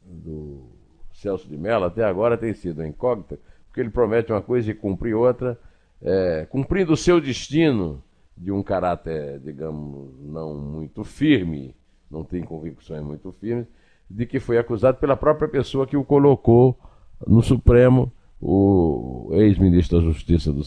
do 0.02 0.64
Celso 1.12 1.48
de 1.48 1.56
Mello 1.56 1.84
até 1.84 2.02
agora 2.02 2.36
tem 2.36 2.52
sido 2.54 2.84
incógnita, 2.84 3.38
porque 3.66 3.80
ele 3.80 3.90
promete 3.90 4.32
uma 4.32 4.42
coisa 4.42 4.70
e 4.70 4.74
cumpre 4.74 5.14
outra, 5.14 5.56
é, 6.02 6.46
cumprindo 6.50 6.92
o 6.92 6.96
seu 6.96 7.20
destino 7.20 8.02
de 8.36 8.50
um 8.50 8.62
caráter, 8.62 9.40
digamos, 9.40 10.18
não 10.20 10.54
muito 10.58 11.04
firme, 11.04 11.74
não 12.10 12.24
tem 12.24 12.42
convicções 12.42 13.02
muito 13.02 13.32
firmes, 13.32 13.66
de 14.08 14.26
que 14.26 14.40
foi 14.40 14.58
acusado 14.58 14.98
pela 14.98 15.16
própria 15.16 15.48
pessoa 15.48 15.86
que 15.86 15.96
o 15.96 16.04
colocou 16.04 16.78
no 17.26 17.42
Supremo, 17.42 18.12
o 18.40 19.30
ex-ministro 19.32 19.98
da 19.98 20.04
Justiça 20.04 20.52
do 20.52 20.64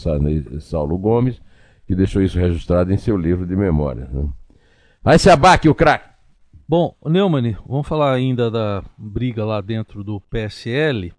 Saulo 0.62 0.98
Gomes, 0.98 1.41
que 1.86 1.95
deixou 1.95 2.22
isso 2.22 2.39
registrado 2.39 2.91
em 2.91 2.98
seu 2.98 3.17
livro 3.17 3.45
de 3.45 3.55
memórias. 3.55 4.10
Né? 4.10 4.27
Vai 5.03 5.19
se 5.19 5.29
abaque 5.29 5.69
o 5.69 5.75
craque! 5.75 6.15
Bom, 6.67 6.95
Neumann, 7.05 7.55
vamos 7.67 7.88
falar 7.88 8.12
ainda 8.13 8.50
da 8.50 8.84
briga 8.98 9.45
lá 9.45 9.62
dentro 9.62 10.03
do 10.03 10.19
PSL. 10.19 11.13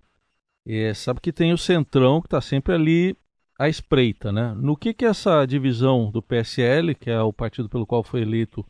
É, 0.66 0.92
sabe 0.92 1.20
que 1.20 1.32
tem 1.32 1.52
o 1.52 1.58
Centrão 1.58 2.20
que 2.20 2.26
está 2.26 2.40
sempre 2.40 2.74
ali 2.74 3.16
à 3.58 3.68
espreita, 3.68 4.30
né? 4.30 4.54
No 4.56 4.76
que 4.76 4.92
que 4.92 5.04
essa 5.04 5.44
divisão 5.46 6.10
do 6.10 6.22
PSL, 6.22 6.94
que 6.94 7.10
é 7.10 7.20
o 7.20 7.32
partido 7.32 7.68
pelo 7.68 7.86
qual 7.86 8.02
foi 8.02 8.22
eleito 8.22 8.64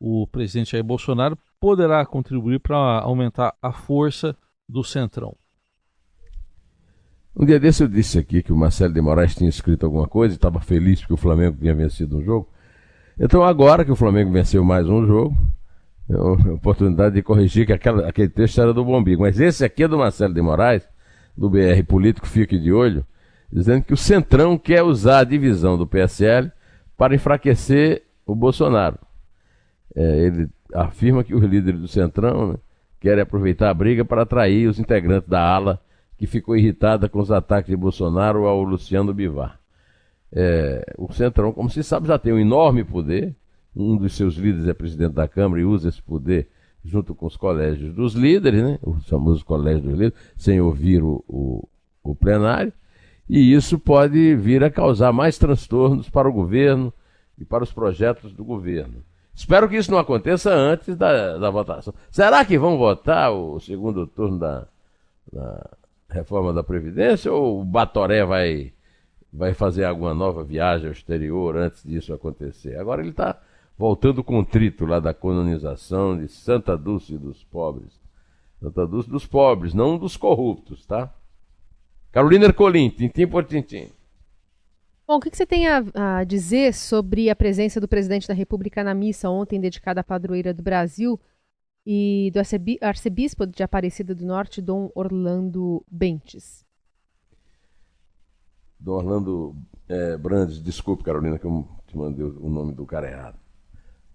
o 0.00 0.26
presidente 0.26 0.72
Jair 0.72 0.84
Bolsonaro, 0.84 1.36
poderá 1.60 2.04
contribuir 2.06 2.60
para 2.60 2.76
aumentar 2.76 3.54
a 3.60 3.72
força 3.72 4.36
do 4.68 4.82
Centrão? 4.82 5.36
Um 7.36 7.44
dia 7.44 7.60
desse 7.60 7.82
eu 7.82 7.88
disse 7.88 8.18
aqui 8.18 8.42
que 8.42 8.52
o 8.52 8.56
Marcelo 8.56 8.92
de 8.92 9.00
Moraes 9.00 9.34
tinha 9.34 9.48
escrito 9.48 9.86
alguma 9.86 10.06
coisa 10.06 10.34
e 10.34 10.36
estava 10.36 10.60
feliz 10.60 11.00
porque 11.00 11.14
o 11.14 11.18
Flamengo 11.18 11.56
tinha 11.58 11.74
vencido 11.74 12.18
um 12.18 12.22
jogo. 12.22 12.48
Então 13.18 13.42
agora 13.42 13.84
que 13.84 13.92
o 13.92 13.96
Flamengo 13.96 14.32
venceu 14.32 14.64
mais 14.64 14.88
um 14.88 15.06
jogo, 15.06 15.36
a 16.10 16.52
oportunidade 16.52 17.14
de 17.14 17.22
corrigir 17.22 17.66
que 17.66 17.72
aquela, 17.72 18.08
aquele 18.08 18.28
texto 18.28 18.60
era 18.60 18.72
do 18.72 18.84
Bombigo. 18.84 19.22
Mas 19.22 19.38
esse 19.38 19.64
aqui 19.64 19.84
é 19.84 19.88
do 19.88 19.98
Marcelo 19.98 20.34
de 20.34 20.42
Moraes, 20.42 20.88
do 21.36 21.48
BR 21.48 21.84
Político, 21.86 22.26
fique 22.26 22.58
de 22.58 22.72
olho, 22.72 23.04
dizendo 23.52 23.84
que 23.84 23.94
o 23.94 23.96
Centrão 23.96 24.56
quer 24.56 24.82
usar 24.82 25.20
a 25.20 25.24
divisão 25.24 25.76
do 25.76 25.86
PSL 25.86 26.50
para 26.96 27.14
enfraquecer 27.14 28.04
o 28.26 28.34
Bolsonaro. 28.34 28.98
É, 29.94 30.18
ele 30.26 30.48
afirma 30.72 31.24
que 31.24 31.34
os 31.34 31.42
líderes 31.42 31.80
do 31.80 31.88
Centrão 31.88 32.52
né, 32.52 32.58
querem 33.00 33.22
aproveitar 33.22 33.70
a 33.70 33.74
briga 33.74 34.04
para 34.04 34.22
atrair 34.22 34.68
os 34.68 34.78
integrantes 34.78 35.28
da 35.28 35.42
ala 35.42 35.80
que 36.16 36.26
ficou 36.26 36.56
irritada 36.56 37.08
com 37.08 37.18
os 37.18 37.32
ataques 37.32 37.70
de 37.70 37.76
Bolsonaro 37.76 38.46
ao 38.46 38.62
Luciano 38.62 39.12
Bivar. 39.12 39.58
É, 40.32 40.94
o 40.96 41.12
Centrão, 41.12 41.52
como 41.52 41.70
se 41.70 41.82
sabe, 41.82 42.06
já 42.06 42.18
tem 42.18 42.32
um 42.32 42.38
enorme 42.38 42.84
poder, 42.84 43.34
um 43.74 43.96
dos 43.96 44.14
seus 44.14 44.34
líderes 44.34 44.68
é 44.68 44.74
presidente 44.74 45.14
da 45.14 45.26
Câmara 45.26 45.60
e 45.60 45.64
usa 45.64 45.88
esse 45.88 46.02
poder 46.02 46.48
junto 46.84 47.14
com 47.14 47.26
os 47.26 47.36
colégios 47.36 47.94
dos 47.94 48.14
líderes, 48.14 48.62
né? 48.62 48.78
os 48.82 49.08
famosos 49.08 49.42
colégios 49.42 49.82
dos 49.82 49.92
líderes, 49.92 50.14
sem 50.36 50.60
ouvir 50.60 51.02
o, 51.02 51.24
o, 51.26 51.68
o 52.02 52.14
plenário, 52.14 52.72
e 53.32 53.52
isso 53.52 53.78
pode 53.78 54.34
vir 54.34 54.64
a 54.64 54.70
causar 54.70 55.12
mais 55.12 55.38
transtornos 55.38 56.10
para 56.10 56.28
o 56.28 56.32
governo 56.32 56.92
e 57.38 57.44
para 57.44 57.62
os 57.62 57.72
projetos 57.72 58.32
do 58.32 58.44
governo. 58.44 59.04
Espero 59.32 59.68
que 59.68 59.76
isso 59.76 59.92
não 59.92 60.00
aconteça 60.00 60.52
antes 60.52 60.96
da, 60.96 61.38
da 61.38 61.48
votação. 61.48 61.94
Será 62.10 62.44
que 62.44 62.58
vão 62.58 62.76
votar 62.76 63.30
o 63.32 63.60
segundo 63.60 64.04
turno 64.04 64.36
da, 64.36 64.66
da 65.32 65.70
reforma 66.08 66.52
da 66.52 66.64
Previdência 66.64 67.32
ou 67.32 67.60
o 67.60 67.64
Batoré 67.64 68.24
vai, 68.24 68.72
vai 69.32 69.54
fazer 69.54 69.84
alguma 69.84 70.12
nova 70.12 70.42
viagem 70.42 70.88
ao 70.88 70.92
exterior 70.92 71.56
antes 71.56 71.84
disso 71.84 72.12
acontecer? 72.12 72.80
Agora 72.80 73.00
ele 73.00 73.10
está 73.10 73.40
voltando 73.78 74.24
contrito 74.24 74.84
lá 74.84 74.98
da 74.98 75.14
colonização 75.14 76.18
de 76.18 76.26
Santa 76.26 76.76
Dulce 76.76 77.16
dos 77.16 77.44
pobres. 77.44 78.00
Santa 78.58 78.84
Dulce 78.88 79.08
dos 79.08 79.24
pobres, 79.24 79.72
não 79.72 79.96
dos 79.96 80.16
corruptos, 80.16 80.84
tá? 80.84 81.14
Carolina 82.12 82.46
Ercolim, 82.46 82.90
tintim 82.90 83.26
por 83.26 83.44
tintim. 83.44 83.88
Bom, 85.06 85.16
o 85.16 85.20
que, 85.20 85.36
você 85.36 85.44
tem 85.44 85.68
a, 85.68 85.82
a, 85.94 86.24
dizer 86.24 86.72
sobre 86.72 87.30
a 87.30 87.36
presença 87.36 87.80
do 87.80 87.88
presidente 87.88 88.28
da 88.28 88.34
República 88.34 88.84
na 88.84 88.94
missa 88.94 89.28
ontem 89.28 89.60
dedicada 89.60 90.00
à 90.00 90.04
padroeira 90.04 90.54
do 90.54 90.62
Brasil 90.62 91.18
e 91.84 92.30
do 92.32 92.40
arcebispo 92.80 93.46
de 93.46 93.62
Aparecida 93.62 94.14
do 94.14 94.24
Norte, 94.24 94.62
Dom 94.62 94.90
Orlando 94.94 95.84
Bentes? 95.90 96.64
Dom 98.78 98.92
Orlando 98.92 99.56
é, 99.88 100.16
Brandes, 100.16 100.62
desculpe, 100.62 101.02
Carolina, 101.02 101.38
que 101.38 101.44
eu 101.44 101.66
te 101.86 101.96
mandei 101.96 102.24
o 102.24 102.48
nome 102.48 102.72
do 102.72 102.86
cara 102.86 103.10
errado. 103.10 103.38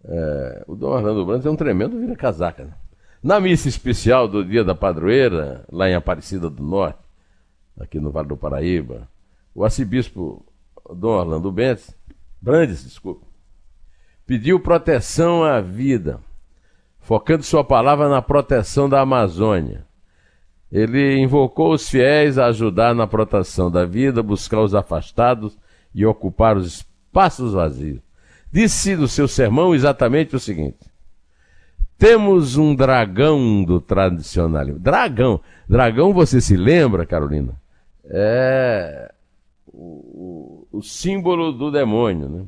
É, 0.03 0.63
o 0.67 0.75
Dom 0.75 0.91
Orlando 0.91 1.25
Brandes 1.25 1.45
é 1.45 1.49
um 1.49 1.55
tremendo 1.55 1.99
vira-casaca. 1.99 2.65
Né? 2.65 2.73
Na 3.21 3.39
missa 3.39 3.67
especial 3.67 4.27
do 4.27 4.45
dia 4.45 4.63
da 4.63 4.73
padroeira, 4.75 5.65
lá 5.71 5.89
em 5.89 5.95
Aparecida 5.95 6.49
do 6.49 6.63
Norte, 6.63 7.04
aqui 7.79 8.00
no 8.00 8.12
Vale 8.12 8.27
do 8.27 8.38
Paraíba, 8.38 9.08
o 9.53 9.63
arcebispo 9.63 10.46
Dom 10.94 11.17
Orlando 11.17 11.51
Brandes, 11.51 11.96
Brandes, 12.41 13.01
pediu 14.25 14.60
proteção 14.60 15.44
à 15.44 15.62
vida, 15.62 16.20
focando 17.00 17.44
sua 17.44 17.63
palavra 17.63 18.10
na 18.10 18.22
proteção 18.22 18.88
da 18.88 19.01
Amazônia. 19.01 19.86
Ele 20.72 21.17
invocou 21.20 21.74
os 21.74 21.89
fiéis 21.89 22.38
a 22.38 22.48
ajudar 22.48 22.94
na 22.94 23.08
proteção 23.08 23.72
da 23.72 23.86
vida, 23.86 24.22
buscar 24.22 24.62
os 24.62 24.75
afastados 24.75 25.58
e 25.94 26.05
ocupar 26.05 26.58
os 26.58 26.67
espaços 26.67 27.53
vazios 27.53 28.05
disse 28.55 28.96
no 28.96 29.05
seu 29.05 29.27
sermão 29.27 29.75
exatamente 29.75 30.34
o 30.34 30.39
seguinte: 30.39 30.79
temos 31.98 32.55
um 32.55 32.74
dragão 32.74 33.65
do 33.65 33.82
tradicionalismo. 33.82 34.79
Dragão. 34.79 35.41
Dragão, 35.67 36.13
você 36.13 36.39
se 36.39 36.55
lembra, 36.55 37.05
Carolina? 37.05 37.60
É 38.09 39.13
o, 39.67 40.67
o, 40.71 40.81
símbolo 40.81 41.51
do 41.51 41.71
demônio, 41.71 42.29
né? 42.29 42.45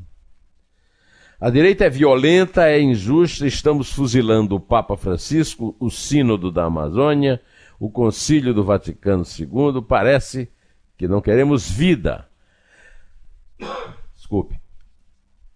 A 1.39 1.49
direita 1.49 1.85
é 1.85 1.89
violenta, 1.89 2.67
é 2.67 2.81
injusta, 2.81 3.45
estamos 3.45 3.91
fuzilando 3.91 4.55
o 4.55 4.59
Papa 4.59 4.97
Francisco, 4.97 5.75
o 5.79 5.89
Sínodo 5.89 6.51
da 6.51 6.65
Amazônia, 6.65 7.39
o 7.79 7.91
Concílio 7.91 8.53
do 8.53 8.63
Vaticano 8.63 9.23
II, 9.23 9.81
parece 9.87 10.49
que 10.97 11.07
não 11.07 11.21
queremos 11.21 11.69
vida. 11.69 12.27
Desculpe. 14.15 14.59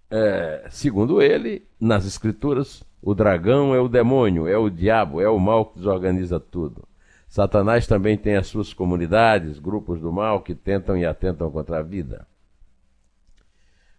É, 0.09 0.67
segundo 0.69 1.21
ele, 1.21 1.65
nas 1.79 2.05
escrituras, 2.05 2.83
o 3.01 3.15
dragão 3.15 3.73
é 3.73 3.79
o 3.79 3.87
demônio, 3.87 4.47
é 4.47 4.57
o 4.57 4.69
diabo, 4.69 5.19
é 5.19 5.29
o 5.29 5.39
mal 5.39 5.65
que 5.65 5.77
desorganiza 5.77 6.39
tudo. 6.39 6.87
Satanás 7.31 7.87
também 7.87 8.17
tem 8.17 8.35
as 8.35 8.47
suas 8.47 8.73
comunidades, 8.73 9.57
grupos 9.57 10.01
do 10.01 10.11
mal 10.11 10.41
que 10.41 10.53
tentam 10.53 10.97
e 10.97 11.05
atentam 11.05 11.49
contra 11.49 11.79
a 11.79 11.81
vida. 11.81 12.27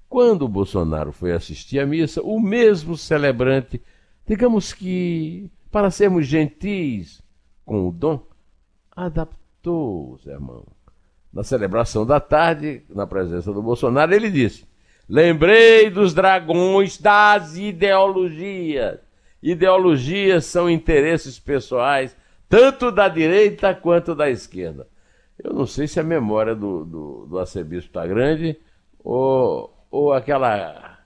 Quando 0.06 0.42
o 0.42 0.48
Bolsonaro 0.48 1.12
foi 1.12 1.32
assistir 1.32 1.78
à 1.78 1.86
missa, 1.86 2.20
o 2.20 2.38
mesmo 2.38 2.94
celebrante, 2.94 3.82
digamos 4.26 4.74
que, 4.74 5.50
para 5.70 5.90
sermos 5.90 6.26
gentis 6.26 7.22
com 7.64 7.88
o 7.88 7.90
dom, 7.90 8.22
adaptou 8.94 10.12
o 10.12 10.18
sermão. 10.18 10.66
Na 11.32 11.42
celebração 11.42 12.04
da 12.04 12.20
tarde, 12.20 12.82
na 12.90 13.06
presença 13.06 13.50
do 13.50 13.62
Bolsonaro, 13.62 14.12
ele 14.12 14.30
disse: 14.30 14.66
Lembrei 15.08 15.88
dos 15.88 16.12
dragões 16.12 16.98
das 16.98 17.56
ideologias. 17.56 19.00
Ideologias 19.42 20.44
são 20.44 20.68
interesses 20.68 21.38
pessoais, 21.38 22.14
tanto 22.52 22.92
da 22.92 23.08
direita 23.08 23.74
quanto 23.74 24.14
da 24.14 24.28
esquerda. 24.28 24.86
Eu 25.42 25.54
não 25.54 25.66
sei 25.66 25.88
se 25.88 25.98
a 25.98 26.02
memória 26.02 26.54
do, 26.54 26.84
do, 26.84 27.26
do 27.26 27.38
arcebispo 27.38 27.86
está 27.88 28.06
grande 28.06 28.58
ou, 29.02 29.74
ou 29.90 30.12
aquela. 30.12 30.98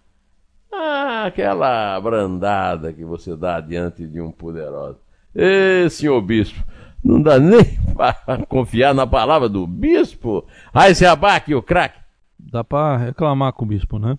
Ah, 0.73 1.27
aquela 1.27 2.01
brandada 2.01 2.93
que 2.93 3.05
você 3.05 3.37
dá 3.37 3.61
diante 3.61 4.09
de 4.09 4.21
um 4.21 4.33
poderoso. 4.33 4.99
Ê, 5.33 5.89
senhor 5.89 6.21
bispo, 6.21 6.65
não 7.03 7.23
dá 7.23 7.39
nem 7.39 7.63
para 7.97 8.45
confiar 8.47 8.93
na 8.93 9.07
palavra 9.07 9.49
do 9.49 9.69
bispo. 9.69 10.45
Aí 10.75 10.97
se 10.97 11.07
abaque 11.07 11.55
o 11.55 11.63
craque. 11.63 12.01
Dá 12.39 12.65
para 12.65 12.97
reclamar 12.97 13.53
com 13.53 13.65
o 13.65 13.69
bispo, 13.69 14.01
né? 14.01 14.19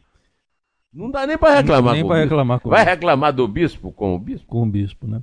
Não 0.94 1.12
dá 1.12 1.28
nem 1.28 1.38
para 1.38 1.56
reclamar 1.56 1.94
nem 1.94 2.04
com 2.06 2.08
o 2.08 2.14
bispo. 2.14 2.30
reclamar 2.30 2.60
com 2.62 2.70
o 2.70 2.72
Vai 2.72 2.86
bispo. 2.86 2.92
reclamar 2.92 3.34
do 3.34 3.46
bispo 3.50 3.92
com 3.92 4.16
o 4.16 4.20
bispo? 4.20 4.48
Com 4.48 4.64
o 4.64 4.66
bispo, 4.66 5.06
né? 5.06 5.22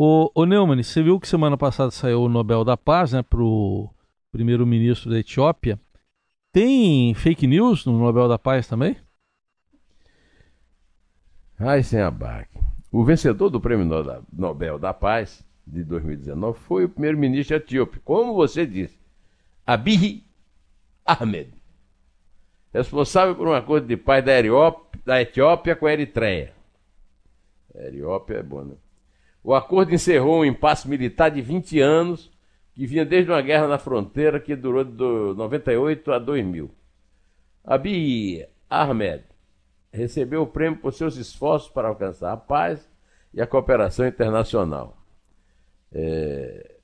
Ô 0.00 0.46
Neumann, 0.46 0.80
você 0.80 1.02
viu 1.02 1.18
que 1.18 1.26
semana 1.26 1.58
passada 1.58 1.90
saiu 1.90 2.22
o 2.22 2.28
Nobel 2.28 2.62
da 2.62 2.76
Paz, 2.76 3.10
né, 3.10 3.20
pro 3.20 3.90
primeiro-ministro 4.30 5.10
da 5.10 5.18
Etiópia. 5.18 5.76
Tem 6.52 7.12
fake 7.14 7.48
news 7.48 7.84
no 7.84 7.98
Nobel 7.98 8.28
da 8.28 8.38
Paz 8.38 8.68
também? 8.68 8.96
Ai, 11.58 11.82
sem 11.82 12.00
abaque. 12.00 12.60
O 12.92 13.04
vencedor 13.04 13.50
do 13.50 13.60
Prêmio 13.60 13.84
No- 13.84 14.24
Nobel 14.32 14.78
da 14.78 14.94
Paz 14.94 15.44
de 15.66 15.82
2019 15.82 16.56
foi 16.60 16.84
o 16.84 16.88
primeiro-ministro 16.88 17.56
etíope, 17.56 17.98
como 17.98 18.34
você 18.34 18.64
disse, 18.64 18.96
Abiy 19.66 20.22
Ahmed, 21.04 21.52
responsável 22.72 23.34
por 23.34 23.48
um 23.48 23.52
acordo 23.52 23.88
de 23.88 23.96
paz 23.96 24.24
da, 24.24 24.38
Eriop- 24.38 24.96
da 25.04 25.20
Etiópia 25.20 25.74
com 25.74 25.86
a 25.86 25.92
Eritreia. 25.92 26.52
A 27.74 27.82
Etiópia 27.88 28.36
é 28.36 28.42
bom, 28.44 28.62
né? 28.62 28.76
O 29.42 29.54
acordo 29.54 29.94
encerrou 29.94 30.40
um 30.40 30.44
impasse 30.44 30.88
militar 30.88 31.30
de 31.30 31.40
20 31.40 31.80
anos, 31.80 32.30
que 32.74 32.86
vinha 32.86 33.04
desde 33.04 33.30
uma 33.30 33.40
guerra 33.40 33.66
na 33.66 33.78
fronteira 33.78 34.38
que 34.38 34.54
durou 34.54 34.84
de 34.84 35.36
98 35.36 36.12
a 36.12 36.18
2000. 36.18 36.70
Abiy 37.64 38.46
Ahmed 38.68 39.24
recebeu 39.92 40.42
o 40.42 40.46
prêmio 40.46 40.78
por 40.78 40.92
seus 40.92 41.16
esforços 41.16 41.70
para 41.70 41.88
alcançar 41.88 42.32
a 42.32 42.36
paz 42.36 42.88
e 43.32 43.40
a 43.40 43.46
cooperação 43.46 44.06
internacional. 44.06 44.96
É, 45.92 46.76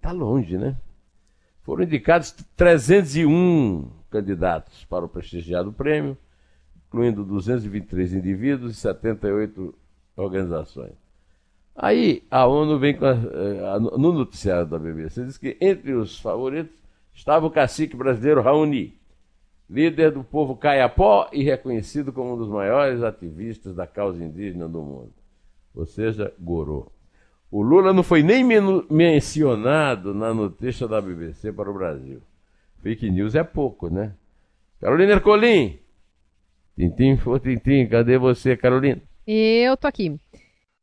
tá 0.00 0.12
longe, 0.12 0.56
né? 0.58 0.76
Foram 1.62 1.84
indicados 1.84 2.32
301 2.56 3.90
candidatos 4.10 4.84
para 4.84 5.04
o 5.04 5.08
prestigiado 5.08 5.72
prêmio, 5.72 6.16
incluindo 6.88 7.24
223 7.24 8.14
indivíduos 8.14 8.72
e 8.72 8.80
78 8.80 9.74
organizações. 10.16 11.01
Aí 11.74 12.22
a 12.30 12.46
ONU 12.46 12.78
vem 12.78 12.94
com 12.94 13.06
a, 13.06 13.12
eh, 13.12 13.74
a- 13.74 13.80
no 13.80 14.12
noticiário 14.12 14.66
da 14.66 14.78
BBC 14.78 15.24
diz 15.24 15.38
que 15.38 15.56
entre 15.60 15.92
os 15.94 16.18
favoritos 16.18 16.76
estava 17.14 17.46
o 17.46 17.50
cacique 17.50 17.96
brasileiro 17.96 18.42
Raoni, 18.42 18.94
líder 19.70 20.10
do 20.12 20.22
povo 20.22 20.54
caiapó 20.54 21.28
e 21.32 21.42
reconhecido 21.42 22.12
como 22.12 22.34
um 22.34 22.36
dos 22.36 22.48
maiores 22.48 23.02
ativistas 23.02 23.74
da 23.74 23.86
causa 23.86 24.22
indígena 24.22 24.68
do 24.68 24.82
mundo. 24.82 25.12
Ou 25.74 25.86
seja, 25.86 26.32
Gorô. 26.38 26.92
O 27.50 27.62
Lula 27.62 27.92
não 27.92 28.02
foi 28.02 28.22
nem 28.22 28.44
mencionado 28.90 30.14
na 30.14 30.32
notícia 30.32 30.86
da 30.88 31.00
BBC 31.00 31.52
para 31.52 31.70
o 31.70 31.74
Brasil. 31.74 32.20
Fake 32.82 33.10
news 33.10 33.34
é 33.34 33.42
pouco, 33.44 33.88
né? 33.88 34.12
Carolina 34.80 35.12
Ercolim. 35.12 35.78
Tintim 36.76 37.16
for 37.18 37.38
tintim, 37.38 37.86
cadê 37.86 38.16
você, 38.18 38.56
Carolina? 38.56 39.00
Eu 39.26 39.76
tô 39.76 39.86
aqui. 39.86 40.18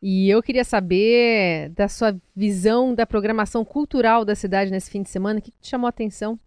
E 0.01 0.29
eu 0.29 0.41
queria 0.41 0.63
saber 0.63 1.69
da 1.71 1.87
sua 1.89 2.15
visão 2.35 2.95
da 2.95 3.05
programação 3.05 3.65
cultural 3.65 4.23
da 4.23 4.33
cidade 4.33 4.71
nesse 4.71 4.89
fim 4.89 5.01
de 5.03 5.09
semana. 5.09 5.39
O 5.39 5.41
que 5.41 5.51
te 5.51 5.67
chamou 5.67 5.87
a 5.87 5.89
atenção? 5.89 6.39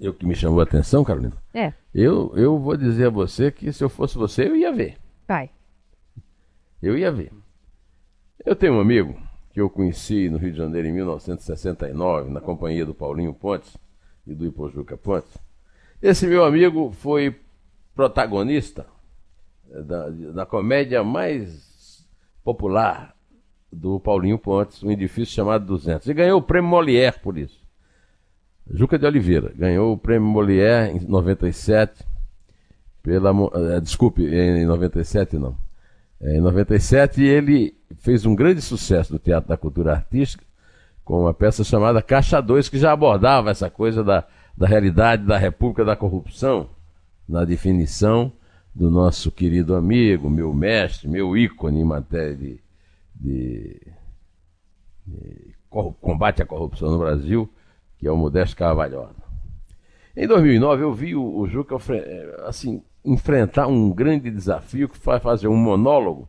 Eu 0.00 0.14
que 0.14 0.24
me 0.24 0.34
chamou 0.34 0.60
a 0.60 0.62
atenção, 0.62 1.04
Carolina. 1.04 1.36
É, 1.52 1.74
Eu, 1.94 2.32
eu 2.34 2.58
vou 2.58 2.76
dizer 2.76 3.08
a 3.08 3.10
você 3.10 3.50
que 3.52 3.70
se 3.72 3.84
eu 3.84 3.90
fosse 3.90 4.16
você, 4.16 4.48
eu 4.48 4.56
ia 4.56 4.72
ver. 4.72 4.96
vai. 5.28 5.50
Eu 6.82 6.96
ia 6.96 7.12
ver. 7.12 7.30
Eu 8.42 8.56
tenho 8.56 8.72
um 8.74 8.80
amigo 8.80 9.20
que 9.52 9.60
eu 9.60 9.68
conheci 9.68 10.30
no 10.30 10.38
Rio 10.38 10.52
de 10.52 10.56
Janeiro 10.56 10.88
em 10.88 10.92
1969, 10.92 12.30
na 12.30 12.40
companhia 12.40 12.86
do 12.86 12.94
Paulinho 12.94 13.34
Pontes 13.34 13.76
e 14.26 14.34
do 14.34 14.46
Ipojuca 14.46 14.96
Pontes. 14.96 15.36
Esse 16.00 16.26
meu 16.26 16.42
amigo 16.42 16.90
foi 16.92 17.38
protagonista 17.94 18.86
da, 19.70 20.08
da 20.08 20.46
comédia 20.46 21.04
mais 21.04 22.06
popular 22.42 23.14
do 23.72 24.00
Paulinho 24.00 24.38
Pontes, 24.38 24.82
um 24.82 24.90
edifício 24.90 25.34
chamado 25.34 25.64
200. 25.66 26.08
E 26.08 26.14
ganhou 26.14 26.40
o 26.40 26.42
prêmio 26.42 26.68
Molière 26.68 27.18
por 27.20 27.38
isso. 27.38 27.60
Juca 28.68 28.98
de 28.98 29.06
Oliveira 29.06 29.52
ganhou 29.54 29.92
o 29.92 29.98
prêmio 29.98 30.28
Molière 30.28 30.96
em 30.96 31.00
97 31.00 32.04
pela 33.02 33.30
eh, 33.30 33.80
desculpe, 33.80 34.22
em 34.22 34.66
97 34.66 35.38
não. 35.38 35.56
É, 36.20 36.36
Em 36.36 36.40
97 36.40 37.22
ele 37.22 37.74
fez 37.98 38.26
um 38.26 38.34
grande 38.34 38.60
sucesso 38.60 39.12
no 39.12 39.18
Teatro 39.18 39.48
da 39.48 39.56
Cultura 39.56 39.92
Artística 39.92 40.44
com 41.04 41.22
uma 41.22 41.34
peça 41.34 41.64
chamada 41.64 42.02
Caixa 42.02 42.40
2 42.40 42.68
que 42.68 42.78
já 42.78 42.92
abordava 42.92 43.50
essa 43.50 43.70
coisa 43.70 44.04
da, 44.04 44.24
da 44.56 44.66
realidade 44.66 45.24
da 45.24 45.38
República 45.38 45.84
da 45.84 45.96
Corrupção 45.96 46.68
na 47.28 47.44
definição 47.44 48.32
do 48.74 48.90
nosso 48.90 49.30
querido 49.30 49.74
amigo, 49.74 50.30
meu 50.30 50.52
mestre, 50.54 51.08
meu 51.08 51.36
ícone 51.36 51.80
em 51.80 51.84
matéria 51.84 52.34
de, 52.36 52.60
de- 53.14 53.80
de 55.06 55.54
combate 56.00 56.42
à 56.42 56.46
corrupção 56.46 56.90
no 56.90 56.98
Brasil, 56.98 57.48
que 57.98 58.06
é 58.06 58.10
o 58.12 58.16
Modesto 58.16 58.56
Carvalhosa. 58.56 59.20
Em 60.16 60.26
2009 60.26 60.82
eu 60.82 60.92
vi 60.92 61.14
o, 61.14 61.22
o 61.38 61.46
Juca 61.46 61.76
eh, 61.94 62.44
assim, 62.46 62.82
enfrentar 63.04 63.66
um 63.66 63.90
grande 63.90 64.30
desafio 64.30 64.88
que 64.88 64.98
foi 64.98 65.18
fazer 65.20 65.48
um 65.48 65.56
monólogo 65.56 66.28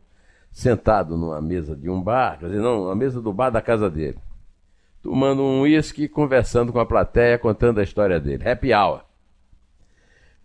sentado 0.50 1.16
numa 1.16 1.40
mesa 1.40 1.74
de 1.74 1.88
um 1.88 2.00
bar, 2.00 2.38
quer 2.38 2.46
dizer, 2.46 2.60
não, 2.60 2.88
na 2.88 2.94
mesa 2.94 3.20
do 3.20 3.32
bar 3.32 3.50
da 3.50 3.60
casa 3.62 3.90
dele, 3.90 4.18
tomando 5.02 5.42
um 5.42 5.62
uísque, 5.62 6.08
conversando 6.08 6.72
com 6.72 6.78
a 6.78 6.86
plateia, 6.86 7.38
contando 7.38 7.80
a 7.80 7.82
história 7.82 8.20
dele. 8.20 8.48
Happy 8.48 8.72
hour. 8.72 9.02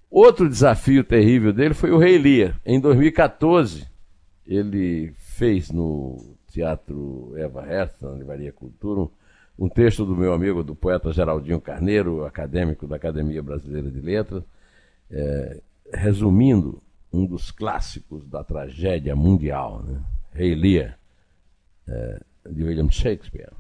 Outro 0.10 0.48
desafio 0.50 1.04
terrível 1.04 1.52
dele 1.52 1.74
foi 1.74 1.92
o 1.92 1.98
Rei 1.98 2.18
Lear. 2.18 2.60
Em 2.66 2.80
2014, 2.80 3.88
ele 4.46 5.14
fez 5.18 5.70
no 5.70 6.38
Teatro 6.50 7.34
Eva 7.36 7.62
Hester, 7.62 8.10
na 8.10 8.16
Livraria 8.16 8.52
Cultura, 8.52 9.02
um, 9.02 9.10
um 9.60 9.70
texto 9.70 10.06
do 10.06 10.16
meu 10.16 10.34
amigo, 10.34 10.64
do 10.64 10.74
poeta 10.74 11.12
Geraldinho 11.12 11.60
Carneiro, 11.60 12.26
acadêmico 12.26 12.88
da 12.88 12.96
Academia 12.96 13.44
Brasileira 13.44 13.92
de 13.92 14.00
Letras, 14.00 14.44
é, 15.12 15.62
resumindo 15.94 16.82
um 17.12 17.26
dos 17.26 17.52
clássicos 17.52 18.26
da 18.28 18.44
tragédia 18.44 19.16
mundial, 19.16 19.84
né? 19.84 20.02
Rei 20.32 20.56
Lear, 20.56 20.98
é, 21.88 22.22
de 22.50 22.64
William 22.64 22.90
Shakespeare. 22.90 23.52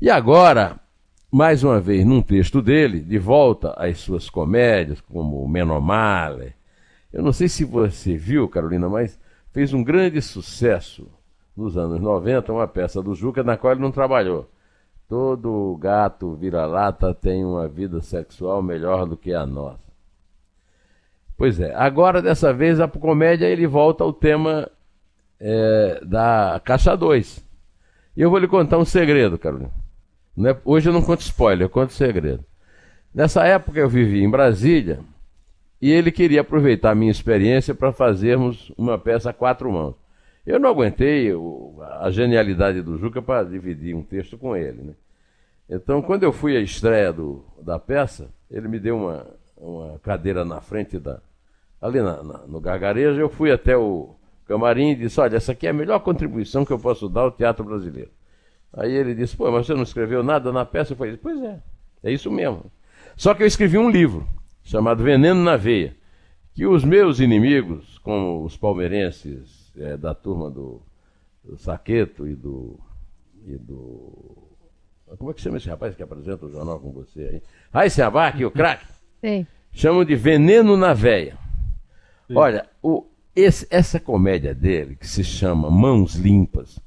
E 0.00 0.10
agora, 0.10 0.78
mais 1.34 1.64
uma 1.64 1.80
vez, 1.80 2.06
num 2.06 2.22
texto 2.22 2.62
dele, 2.62 3.00
de 3.00 3.18
volta 3.18 3.72
às 3.76 3.98
suas 3.98 4.30
comédias, 4.30 5.00
como 5.00 5.48
Menomale. 5.48 6.54
Eu 7.12 7.24
não 7.24 7.32
sei 7.32 7.48
se 7.48 7.64
você 7.64 8.16
viu, 8.16 8.48
Carolina, 8.48 8.88
mas 8.88 9.18
fez 9.50 9.72
um 9.72 9.82
grande 9.82 10.22
sucesso 10.22 11.08
nos 11.56 11.76
anos 11.76 12.00
90, 12.00 12.52
uma 12.52 12.68
peça 12.68 13.02
do 13.02 13.16
Juca 13.16 13.42
na 13.42 13.56
qual 13.56 13.72
ele 13.72 13.82
não 13.82 13.90
trabalhou. 13.90 14.48
Todo 15.08 15.76
gato 15.80 16.36
vira-lata 16.36 17.12
tem 17.12 17.44
uma 17.44 17.66
vida 17.66 18.00
sexual 18.00 18.62
melhor 18.62 19.04
do 19.04 19.16
que 19.16 19.34
a 19.34 19.44
nossa. 19.44 19.92
Pois 21.36 21.58
é, 21.58 21.74
agora 21.74 22.22
dessa 22.22 22.52
vez 22.52 22.78
a 22.78 22.86
comédia 22.86 23.46
ele 23.46 23.66
volta 23.66 24.04
ao 24.04 24.12
tema 24.12 24.70
é, 25.40 26.00
da 26.04 26.60
Caixa 26.64 26.96
2. 26.96 27.44
E 28.16 28.22
eu 28.22 28.30
vou 28.30 28.38
lhe 28.38 28.46
contar 28.46 28.78
um 28.78 28.84
segredo, 28.84 29.36
Carolina. 29.36 29.83
Não 30.36 30.50
é- 30.50 30.56
hoje 30.64 30.88
eu 30.88 30.92
não 30.92 31.02
conto 31.02 31.20
spoiler, 31.20 31.66
eu 31.66 31.70
conto 31.70 31.92
segredo. 31.92 32.44
Nessa 33.14 33.44
época 33.46 33.78
eu 33.78 33.88
vivi 33.88 34.22
em 34.22 34.30
Brasília 34.30 35.00
e 35.80 35.90
ele 35.90 36.10
queria 36.10 36.40
aproveitar 36.40 36.90
a 36.90 36.94
minha 36.94 37.10
experiência 37.10 37.74
para 37.74 37.92
fazermos 37.92 38.72
uma 38.76 38.98
peça 38.98 39.30
a 39.30 39.32
quatro 39.32 39.70
mãos. 39.70 39.94
Eu 40.44 40.58
não 40.58 40.68
aguentei 40.70 41.32
a 42.00 42.10
genialidade 42.10 42.82
do 42.82 42.98
Juca 42.98 43.22
para 43.22 43.44
dividir 43.44 43.94
um 43.94 44.02
texto 44.02 44.36
com 44.36 44.54
ele. 44.56 44.82
Né? 44.82 44.92
Então, 45.70 46.02
quando 46.02 46.22
eu 46.24 46.32
fui 46.32 46.56
à 46.56 46.60
estreia 46.60 47.12
do- 47.12 47.44
da 47.62 47.78
peça, 47.78 48.28
ele 48.50 48.68
me 48.68 48.78
deu 48.78 48.96
uma, 48.96 49.26
uma 49.56 49.98
cadeira 50.00 50.44
na 50.44 50.60
frente 50.60 50.98
da. 50.98 51.20
Ali 51.80 52.00
na, 52.00 52.22
na, 52.22 52.38
no 52.46 52.60
gargarejo, 52.60 53.20
eu 53.20 53.28
fui 53.28 53.50
até 53.50 53.76
o 53.76 54.14
camarim 54.46 54.90
e 54.90 54.94
disse: 54.96 55.18
Olha, 55.20 55.36
essa 55.36 55.52
aqui 55.52 55.66
é 55.66 55.70
a 55.70 55.74
melhor 55.74 55.98
contribuição 56.00 56.64
que 56.64 56.72
eu 56.72 56.78
posso 56.78 57.08
dar 57.08 57.22
ao 57.22 57.30
teatro 57.30 57.64
brasileiro. 57.64 58.10
Aí 58.76 58.92
ele 58.92 59.14
disse: 59.14 59.36
Pô, 59.36 59.50
mas 59.50 59.66
você 59.66 59.74
não 59.74 59.82
escreveu 59.82 60.22
nada 60.22 60.52
na 60.52 60.64
peça? 60.64 60.92
Eu 60.92 60.96
falei: 60.96 61.16
Pois 61.16 61.40
é, 61.42 61.60
é 62.02 62.12
isso 62.12 62.30
mesmo. 62.30 62.70
Só 63.16 63.34
que 63.34 63.42
eu 63.42 63.46
escrevi 63.46 63.78
um 63.78 63.90
livro 63.90 64.26
chamado 64.62 65.02
Veneno 65.02 65.42
na 65.42 65.56
Veia, 65.56 65.94
que 66.52 66.66
os 66.66 66.84
meus 66.84 67.20
inimigos, 67.20 67.98
como 67.98 68.44
os 68.44 68.56
palmeirenses 68.56 69.72
é, 69.76 69.96
da 69.96 70.14
turma 70.14 70.50
do, 70.50 70.82
do 71.44 71.56
Saqueto 71.56 72.26
e 72.26 72.34
do, 72.34 72.78
e 73.46 73.56
do. 73.56 74.48
Como 75.18 75.30
é 75.30 75.34
que 75.34 75.40
chama 75.40 75.58
esse 75.58 75.68
rapaz 75.68 75.94
que 75.94 76.02
apresenta 76.02 76.46
o 76.46 76.50
jornal 76.50 76.80
com 76.80 76.90
você 76.90 77.20
aí? 77.20 77.42
Raíssa 77.72 78.06
Abac, 78.06 78.44
o 78.44 78.50
craque. 78.50 78.86
Sim. 79.20 79.46
Chamam 79.72 80.04
de 80.04 80.16
Veneno 80.16 80.76
na 80.76 80.92
Veia. 80.92 81.38
Olha, 82.34 82.68
o, 82.82 83.06
esse, 83.36 83.66
essa 83.70 84.00
comédia 84.00 84.54
dele, 84.54 84.96
que 84.96 85.06
se 85.06 85.22
chama 85.22 85.70
Mãos 85.70 86.14
Limpas, 86.14 86.80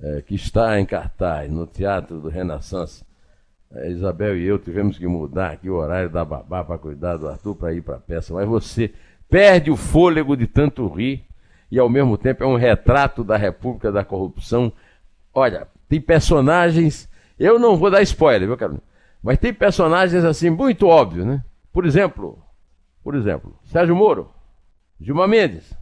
é, 0.00 0.22
que 0.22 0.34
está 0.34 0.78
em 0.78 0.86
cartaz 0.86 1.50
no 1.50 1.66
Teatro 1.66 2.20
do 2.20 2.28
Renaissance, 2.28 3.04
a 3.72 3.86
Isabel 3.86 4.36
e 4.36 4.44
eu 4.44 4.58
tivemos 4.58 4.96
que 4.98 5.06
mudar 5.06 5.52
aqui 5.52 5.68
o 5.68 5.76
horário 5.76 6.08
da 6.08 6.24
babá 6.24 6.62
para 6.62 6.78
cuidar 6.78 7.16
do 7.16 7.28
Arthur 7.28 7.56
para 7.56 7.72
ir 7.72 7.82
para 7.82 7.96
a 7.96 8.00
peça, 8.00 8.32
mas 8.32 8.46
você 8.46 8.92
perde 9.28 9.70
o 9.70 9.76
fôlego 9.76 10.36
de 10.36 10.46
tanto 10.46 10.86
rir 10.86 11.24
e 11.70 11.78
ao 11.78 11.88
mesmo 11.88 12.16
tempo 12.16 12.44
é 12.44 12.46
um 12.46 12.56
retrato 12.56 13.24
da 13.24 13.36
República 13.36 13.90
da 13.90 14.04
Corrupção. 14.04 14.72
Olha, 15.32 15.66
tem 15.88 16.00
personagens, 16.00 17.08
eu 17.38 17.58
não 17.58 17.76
vou 17.76 17.90
dar 17.90 18.02
spoiler, 18.02 18.46
viu, 18.46 18.56
Carolina? 18.56 18.82
Mas 19.22 19.38
tem 19.38 19.52
personagens 19.52 20.24
assim 20.24 20.50
muito 20.50 20.86
óbvios, 20.86 21.26
né? 21.26 21.42
Por 21.72 21.84
exemplo, 21.84 22.38
por 23.02 23.14
exemplo, 23.14 23.58
Sérgio 23.64 23.96
Moro, 23.96 24.30
Gilmar 25.00 25.26
Mendes. 25.26 25.76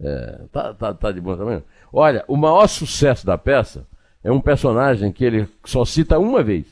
É, 0.00 0.40
tá, 0.52 0.74
tá, 0.74 0.94
tá 0.94 1.12
de 1.12 1.20
bom 1.20 1.36
tamanho? 1.36 1.62
Olha, 1.92 2.24
o 2.28 2.36
maior 2.36 2.66
sucesso 2.66 3.24
da 3.24 3.38
peça 3.38 3.86
é 4.22 4.30
um 4.30 4.40
personagem 4.40 5.10
que 5.12 5.24
ele 5.24 5.48
só 5.64 5.84
cita 5.84 6.18
uma 6.18 6.42
vez. 6.42 6.66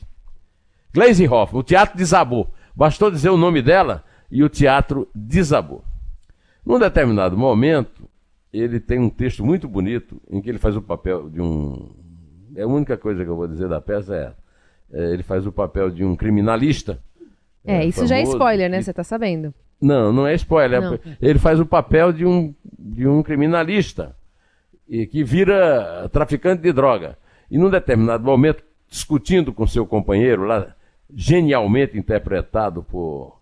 Glaze 0.93 1.27
Hoffman, 1.27 1.59
o 1.59 1.63
teatro 1.63 1.97
desabou. 1.97 2.47
Bastou 2.75 3.09
dizer 3.09 3.29
o 3.29 3.37
nome 3.37 3.61
dela 3.61 4.03
e 4.29 4.43
o 4.43 4.49
teatro 4.49 5.07
desabou. 5.13 5.83
Num 6.65 6.79
determinado 6.79 7.37
momento, 7.37 8.09
ele 8.51 8.79
tem 8.79 8.99
um 8.99 9.09
texto 9.09 9.43
muito 9.43 9.67
bonito 9.67 10.21
em 10.29 10.41
que 10.41 10.49
ele 10.49 10.57
faz 10.57 10.75
o 10.75 10.81
papel 10.81 11.29
de 11.29 11.41
um. 11.41 11.89
É 12.55 12.63
a 12.63 12.67
única 12.67 12.97
coisa 12.97 13.23
que 13.23 13.29
eu 13.29 13.35
vou 13.35 13.47
dizer 13.47 13.67
da 13.67 13.81
peça 13.81 14.15
é, 14.15 14.33
é 14.93 15.13
ele 15.13 15.23
faz 15.23 15.45
o 15.45 15.51
papel 15.51 15.89
de 15.89 16.03
um 16.03 16.15
criminalista. 16.15 16.99
É, 17.63 17.77
é 17.77 17.85
isso 17.85 17.97
famoso, 17.97 18.13
já 18.13 18.17
é 18.17 18.23
spoiler, 18.23 18.69
né? 18.69 18.81
Você 18.81 18.91
está 18.91 19.03
sabendo. 19.03 19.53
Não, 19.81 20.11
não 20.11 20.25
é 20.25 20.33
spoiler. 20.35 20.81
Não. 20.81 20.99
Ele 21.21 21.39
faz 21.39 21.59
o 21.59 21.65
papel 21.65 22.11
de 22.11 22.25
um, 22.25 22.53
de 22.77 23.07
um 23.07 23.21
criminalista 23.21 24.15
e 24.87 25.05
que 25.05 25.23
vira 25.23 26.09
traficante 26.09 26.61
de 26.61 26.71
droga. 26.71 27.17
E 27.49 27.57
num 27.57 27.69
determinado 27.69 28.23
momento, 28.23 28.63
discutindo 28.87 29.53
com 29.53 29.67
seu 29.67 29.85
companheiro 29.85 30.43
lá, 30.43 30.73
genialmente 31.13 31.97
interpretado 31.97 32.83
por 32.83 33.39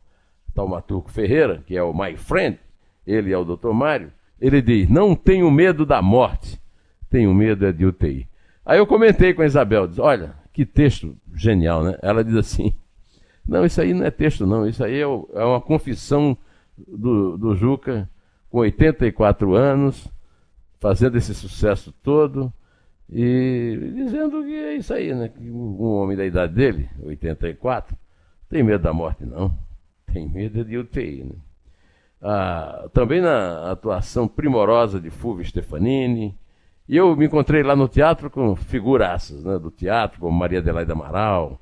Taumaturgo 0.54 1.10
Ferreira, 1.10 1.64
que 1.66 1.76
é 1.76 1.84
o 1.84 1.94
My 1.94 2.16
Friend, 2.16 2.60
ele 3.06 3.32
é 3.32 3.38
o 3.38 3.46
Dr. 3.46 3.72
Mário, 3.72 4.12
ele 4.40 4.62
diz: 4.62 4.90
Não 4.90 5.16
tenho 5.16 5.50
medo 5.52 5.86
da 5.86 6.02
morte, 6.02 6.60
tenho 7.10 7.34
medo 7.34 7.66
é 7.66 7.72
de 7.72 7.86
UTI. 7.86 8.28
Aí 8.66 8.78
eu 8.78 8.88
comentei 8.88 9.34
com 9.34 9.42
a 9.42 9.46
Isabel, 9.46 9.88
diz, 9.88 10.00
olha, 10.00 10.36
que 10.54 10.66
texto 10.66 11.18
genial, 11.36 11.84
né? 11.84 11.98
Ela 12.02 12.24
diz 12.24 12.36
assim: 12.36 12.74
Não, 13.48 13.66
isso 13.66 13.82
aí 13.82 13.94
não 13.94 14.06
é 14.06 14.12
texto, 14.12 14.46
não, 14.46 14.68
isso 14.68 14.84
aí 14.84 14.96
é, 14.96 15.02
é 15.02 15.46
uma 15.46 15.62
confissão 15.62 16.38
do, 16.78 17.38
do 17.38 17.56
Juca, 17.56 18.10
com 18.50 18.60
84 18.60 19.56
anos, 19.56 20.08
fazendo 20.80 21.18
esse 21.18 21.34
sucesso 21.34 21.92
todo 22.04 22.52
e 23.10 23.92
dizendo 23.96 24.44
que 24.44 24.56
é 24.56 24.76
isso 24.76 24.94
aí, 24.94 25.14
né? 25.14 25.28
Que 25.30 25.50
um 25.50 25.82
homem 25.82 26.16
da 26.16 26.26
idade 26.26 26.54
dele, 26.54 26.90
84, 27.02 27.96
tem 28.50 28.64
medo 28.64 28.84
da 28.84 28.94
morte, 28.94 29.26
não. 29.26 29.54
Tem 30.12 30.28
medo 30.28 30.64
de 30.64 30.78
UTI, 30.78 31.24
né? 31.24 31.36
Ah, 32.22 32.88
também 32.94 33.22
na 33.22 33.72
atuação 33.72 34.28
primorosa 34.28 35.00
de 35.00 35.10
Fulvio 35.10 35.46
Stefanini. 35.46 36.38
E 36.88 36.96
eu 36.96 37.16
me 37.16 37.26
encontrei 37.26 37.64
lá 37.64 37.76
no 37.76 37.88
teatro 37.88 38.30
com 38.30 38.56
figuraças 38.56 39.44
né, 39.44 39.60
do 39.60 39.70
teatro, 39.70 40.20
como 40.20 40.38
Maria 40.38 40.60
Adelaide 40.60 40.92
Amaral, 40.92 41.60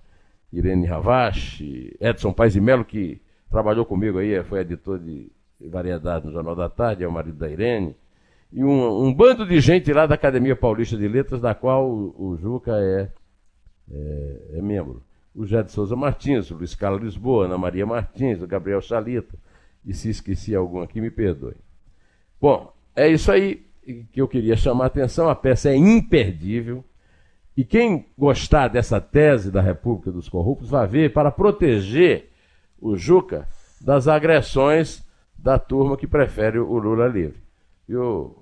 Irene 0.52 0.86
Ravache, 0.86 1.96
Edson 2.00 2.34
Paes 2.34 2.56
e 2.56 2.62
Melo, 2.62 2.86
que 2.86 3.22
trabalhou 3.50 3.86
comigo 3.86 4.18
aí, 4.18 4.44
foi 4.44 4.60
editor 4.60 5.00
de 5.00 5.32
variedade 5.60 6.26
no 6.26 6.32
Jornal 6.32 6.56
da 6.56 6.70
Tarde, 6.70 7.04
é 7.04 7.08
o 7.08 7.12
marido 7.12 7.38
da 7.38 7.50
Irene 7.50 7.96
e 8.52 8.64
um, 8.64 9.06
um, 9.06 9.14
bando 9.14 9.46
de 9.48 9.62
gente 9.62 9.92
lá 9.94 10.06
da 10.06 10.16
Academia 10.16 10.56
Paulista 10.56 10.98
de 10.98 11.08
Letras, 11.08 11.40
da 11.40 11.56
qual 11.56 11.90
o, 11.90 12.32
o 12.32 12.38
Juca 12.38 12.74
é, 12.78 13.10
é, 13.90 14.38
é, 14.56 14.62
membro. 14.62 15.02
O 15.34 15.46
Jé 15.46 15.64
de 15.64 15.72
Souza 15.72 15.96
Martins, 15.96 16.52
o 16.52 16.56
Luiz 16.56 16.76
Carlos 16.76 17.02
Lisboa, 17.02 17.46
Ana 17.46 17.58
Maria 17.58 17.86
Martins, 17.86 18.42
o 18.42 18.48
Gabriel 18.48 18.82
Chalita. 18.82 19.34
E 19.86 19.94
se 19.94 20.10
esqueci 20.10 20.54
algum 20.54 20.82
aqui, 20.82 21.00
me 21.00 21.10
perdoe. 21.10 21.56
Bom, 22.42 22.74
é 22.94 23.08
isso 23.08 23.32
aí 23.32 23.66
que 24.12 24.20
eu 24.22 24.28
queria 24.28 24.58
chamar 24.58 24.84
a 24.84 24.88
atenção. 24.88 25.30
A 25.30 25.36
peça 25.36 25.70
é 25.70 25.76
imperdível. 25.76 26.84
E 27.56 27.66
quem 27.66 28.08
gostar 28.18 28.70
dessa 28.70 29.02
tese 29.02 29.52
da 29.52 29.62
República 29.62 30.12
dos 30.12 30.30
Corruptos 30.30 30.70
vai 30.70 30.88
ver 30.88 31.14
para 31.14 31.32
proteger 31.32 32.30
o 32.80 32.96
Juca 32.96 33.48
das 33.80 34.08
agressões 34.08 35.04
da 35.38 35.60
turma 35.60 35.98
que 35.98 36.08
prefere 36.08 36.60
o 36.60 36.78
Lula 36.78 37.08
livre. 37.08 37.42
E 37.90 37.96
o 37.96 38.36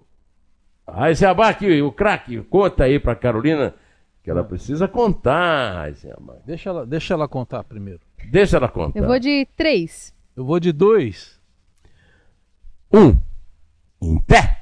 Raizeabá 0.88 1.50
aqui, 1.50 1.82
o 1.82 1.92
craque, 1.92 2.42
conta 2.44 2.84
aí 2.84 3.00
para 3.00 3.16
Carolina 3.16 3.74
que 4.22 4.30
ela 4.30 4.44
precisa 4.44 4.88
contar, 4.88 5.74
Raizeabá. 5.74 6.36
Deixa 6.46 6.70
ela, 6.70 6.86
deixa 6.86 7.14
ela 7.14 7.28
contar 7.28 7.64
primeiro. 7.64 8.02
Deixa 8.30 8.58
ela 8.58 8.68
contar. 8.68 9.00
Eu 9.00 9.08
vou 9.08 9.20
de 9.20 9.48
três. 9.56 10.14
Eu 10.36 10.46
vou 10.46 10.60
de 10.60 10.72
dois. 10.72 11.40
Um. 12.94 13.18
Em 14.02 14.20
pé. 14.20 14.59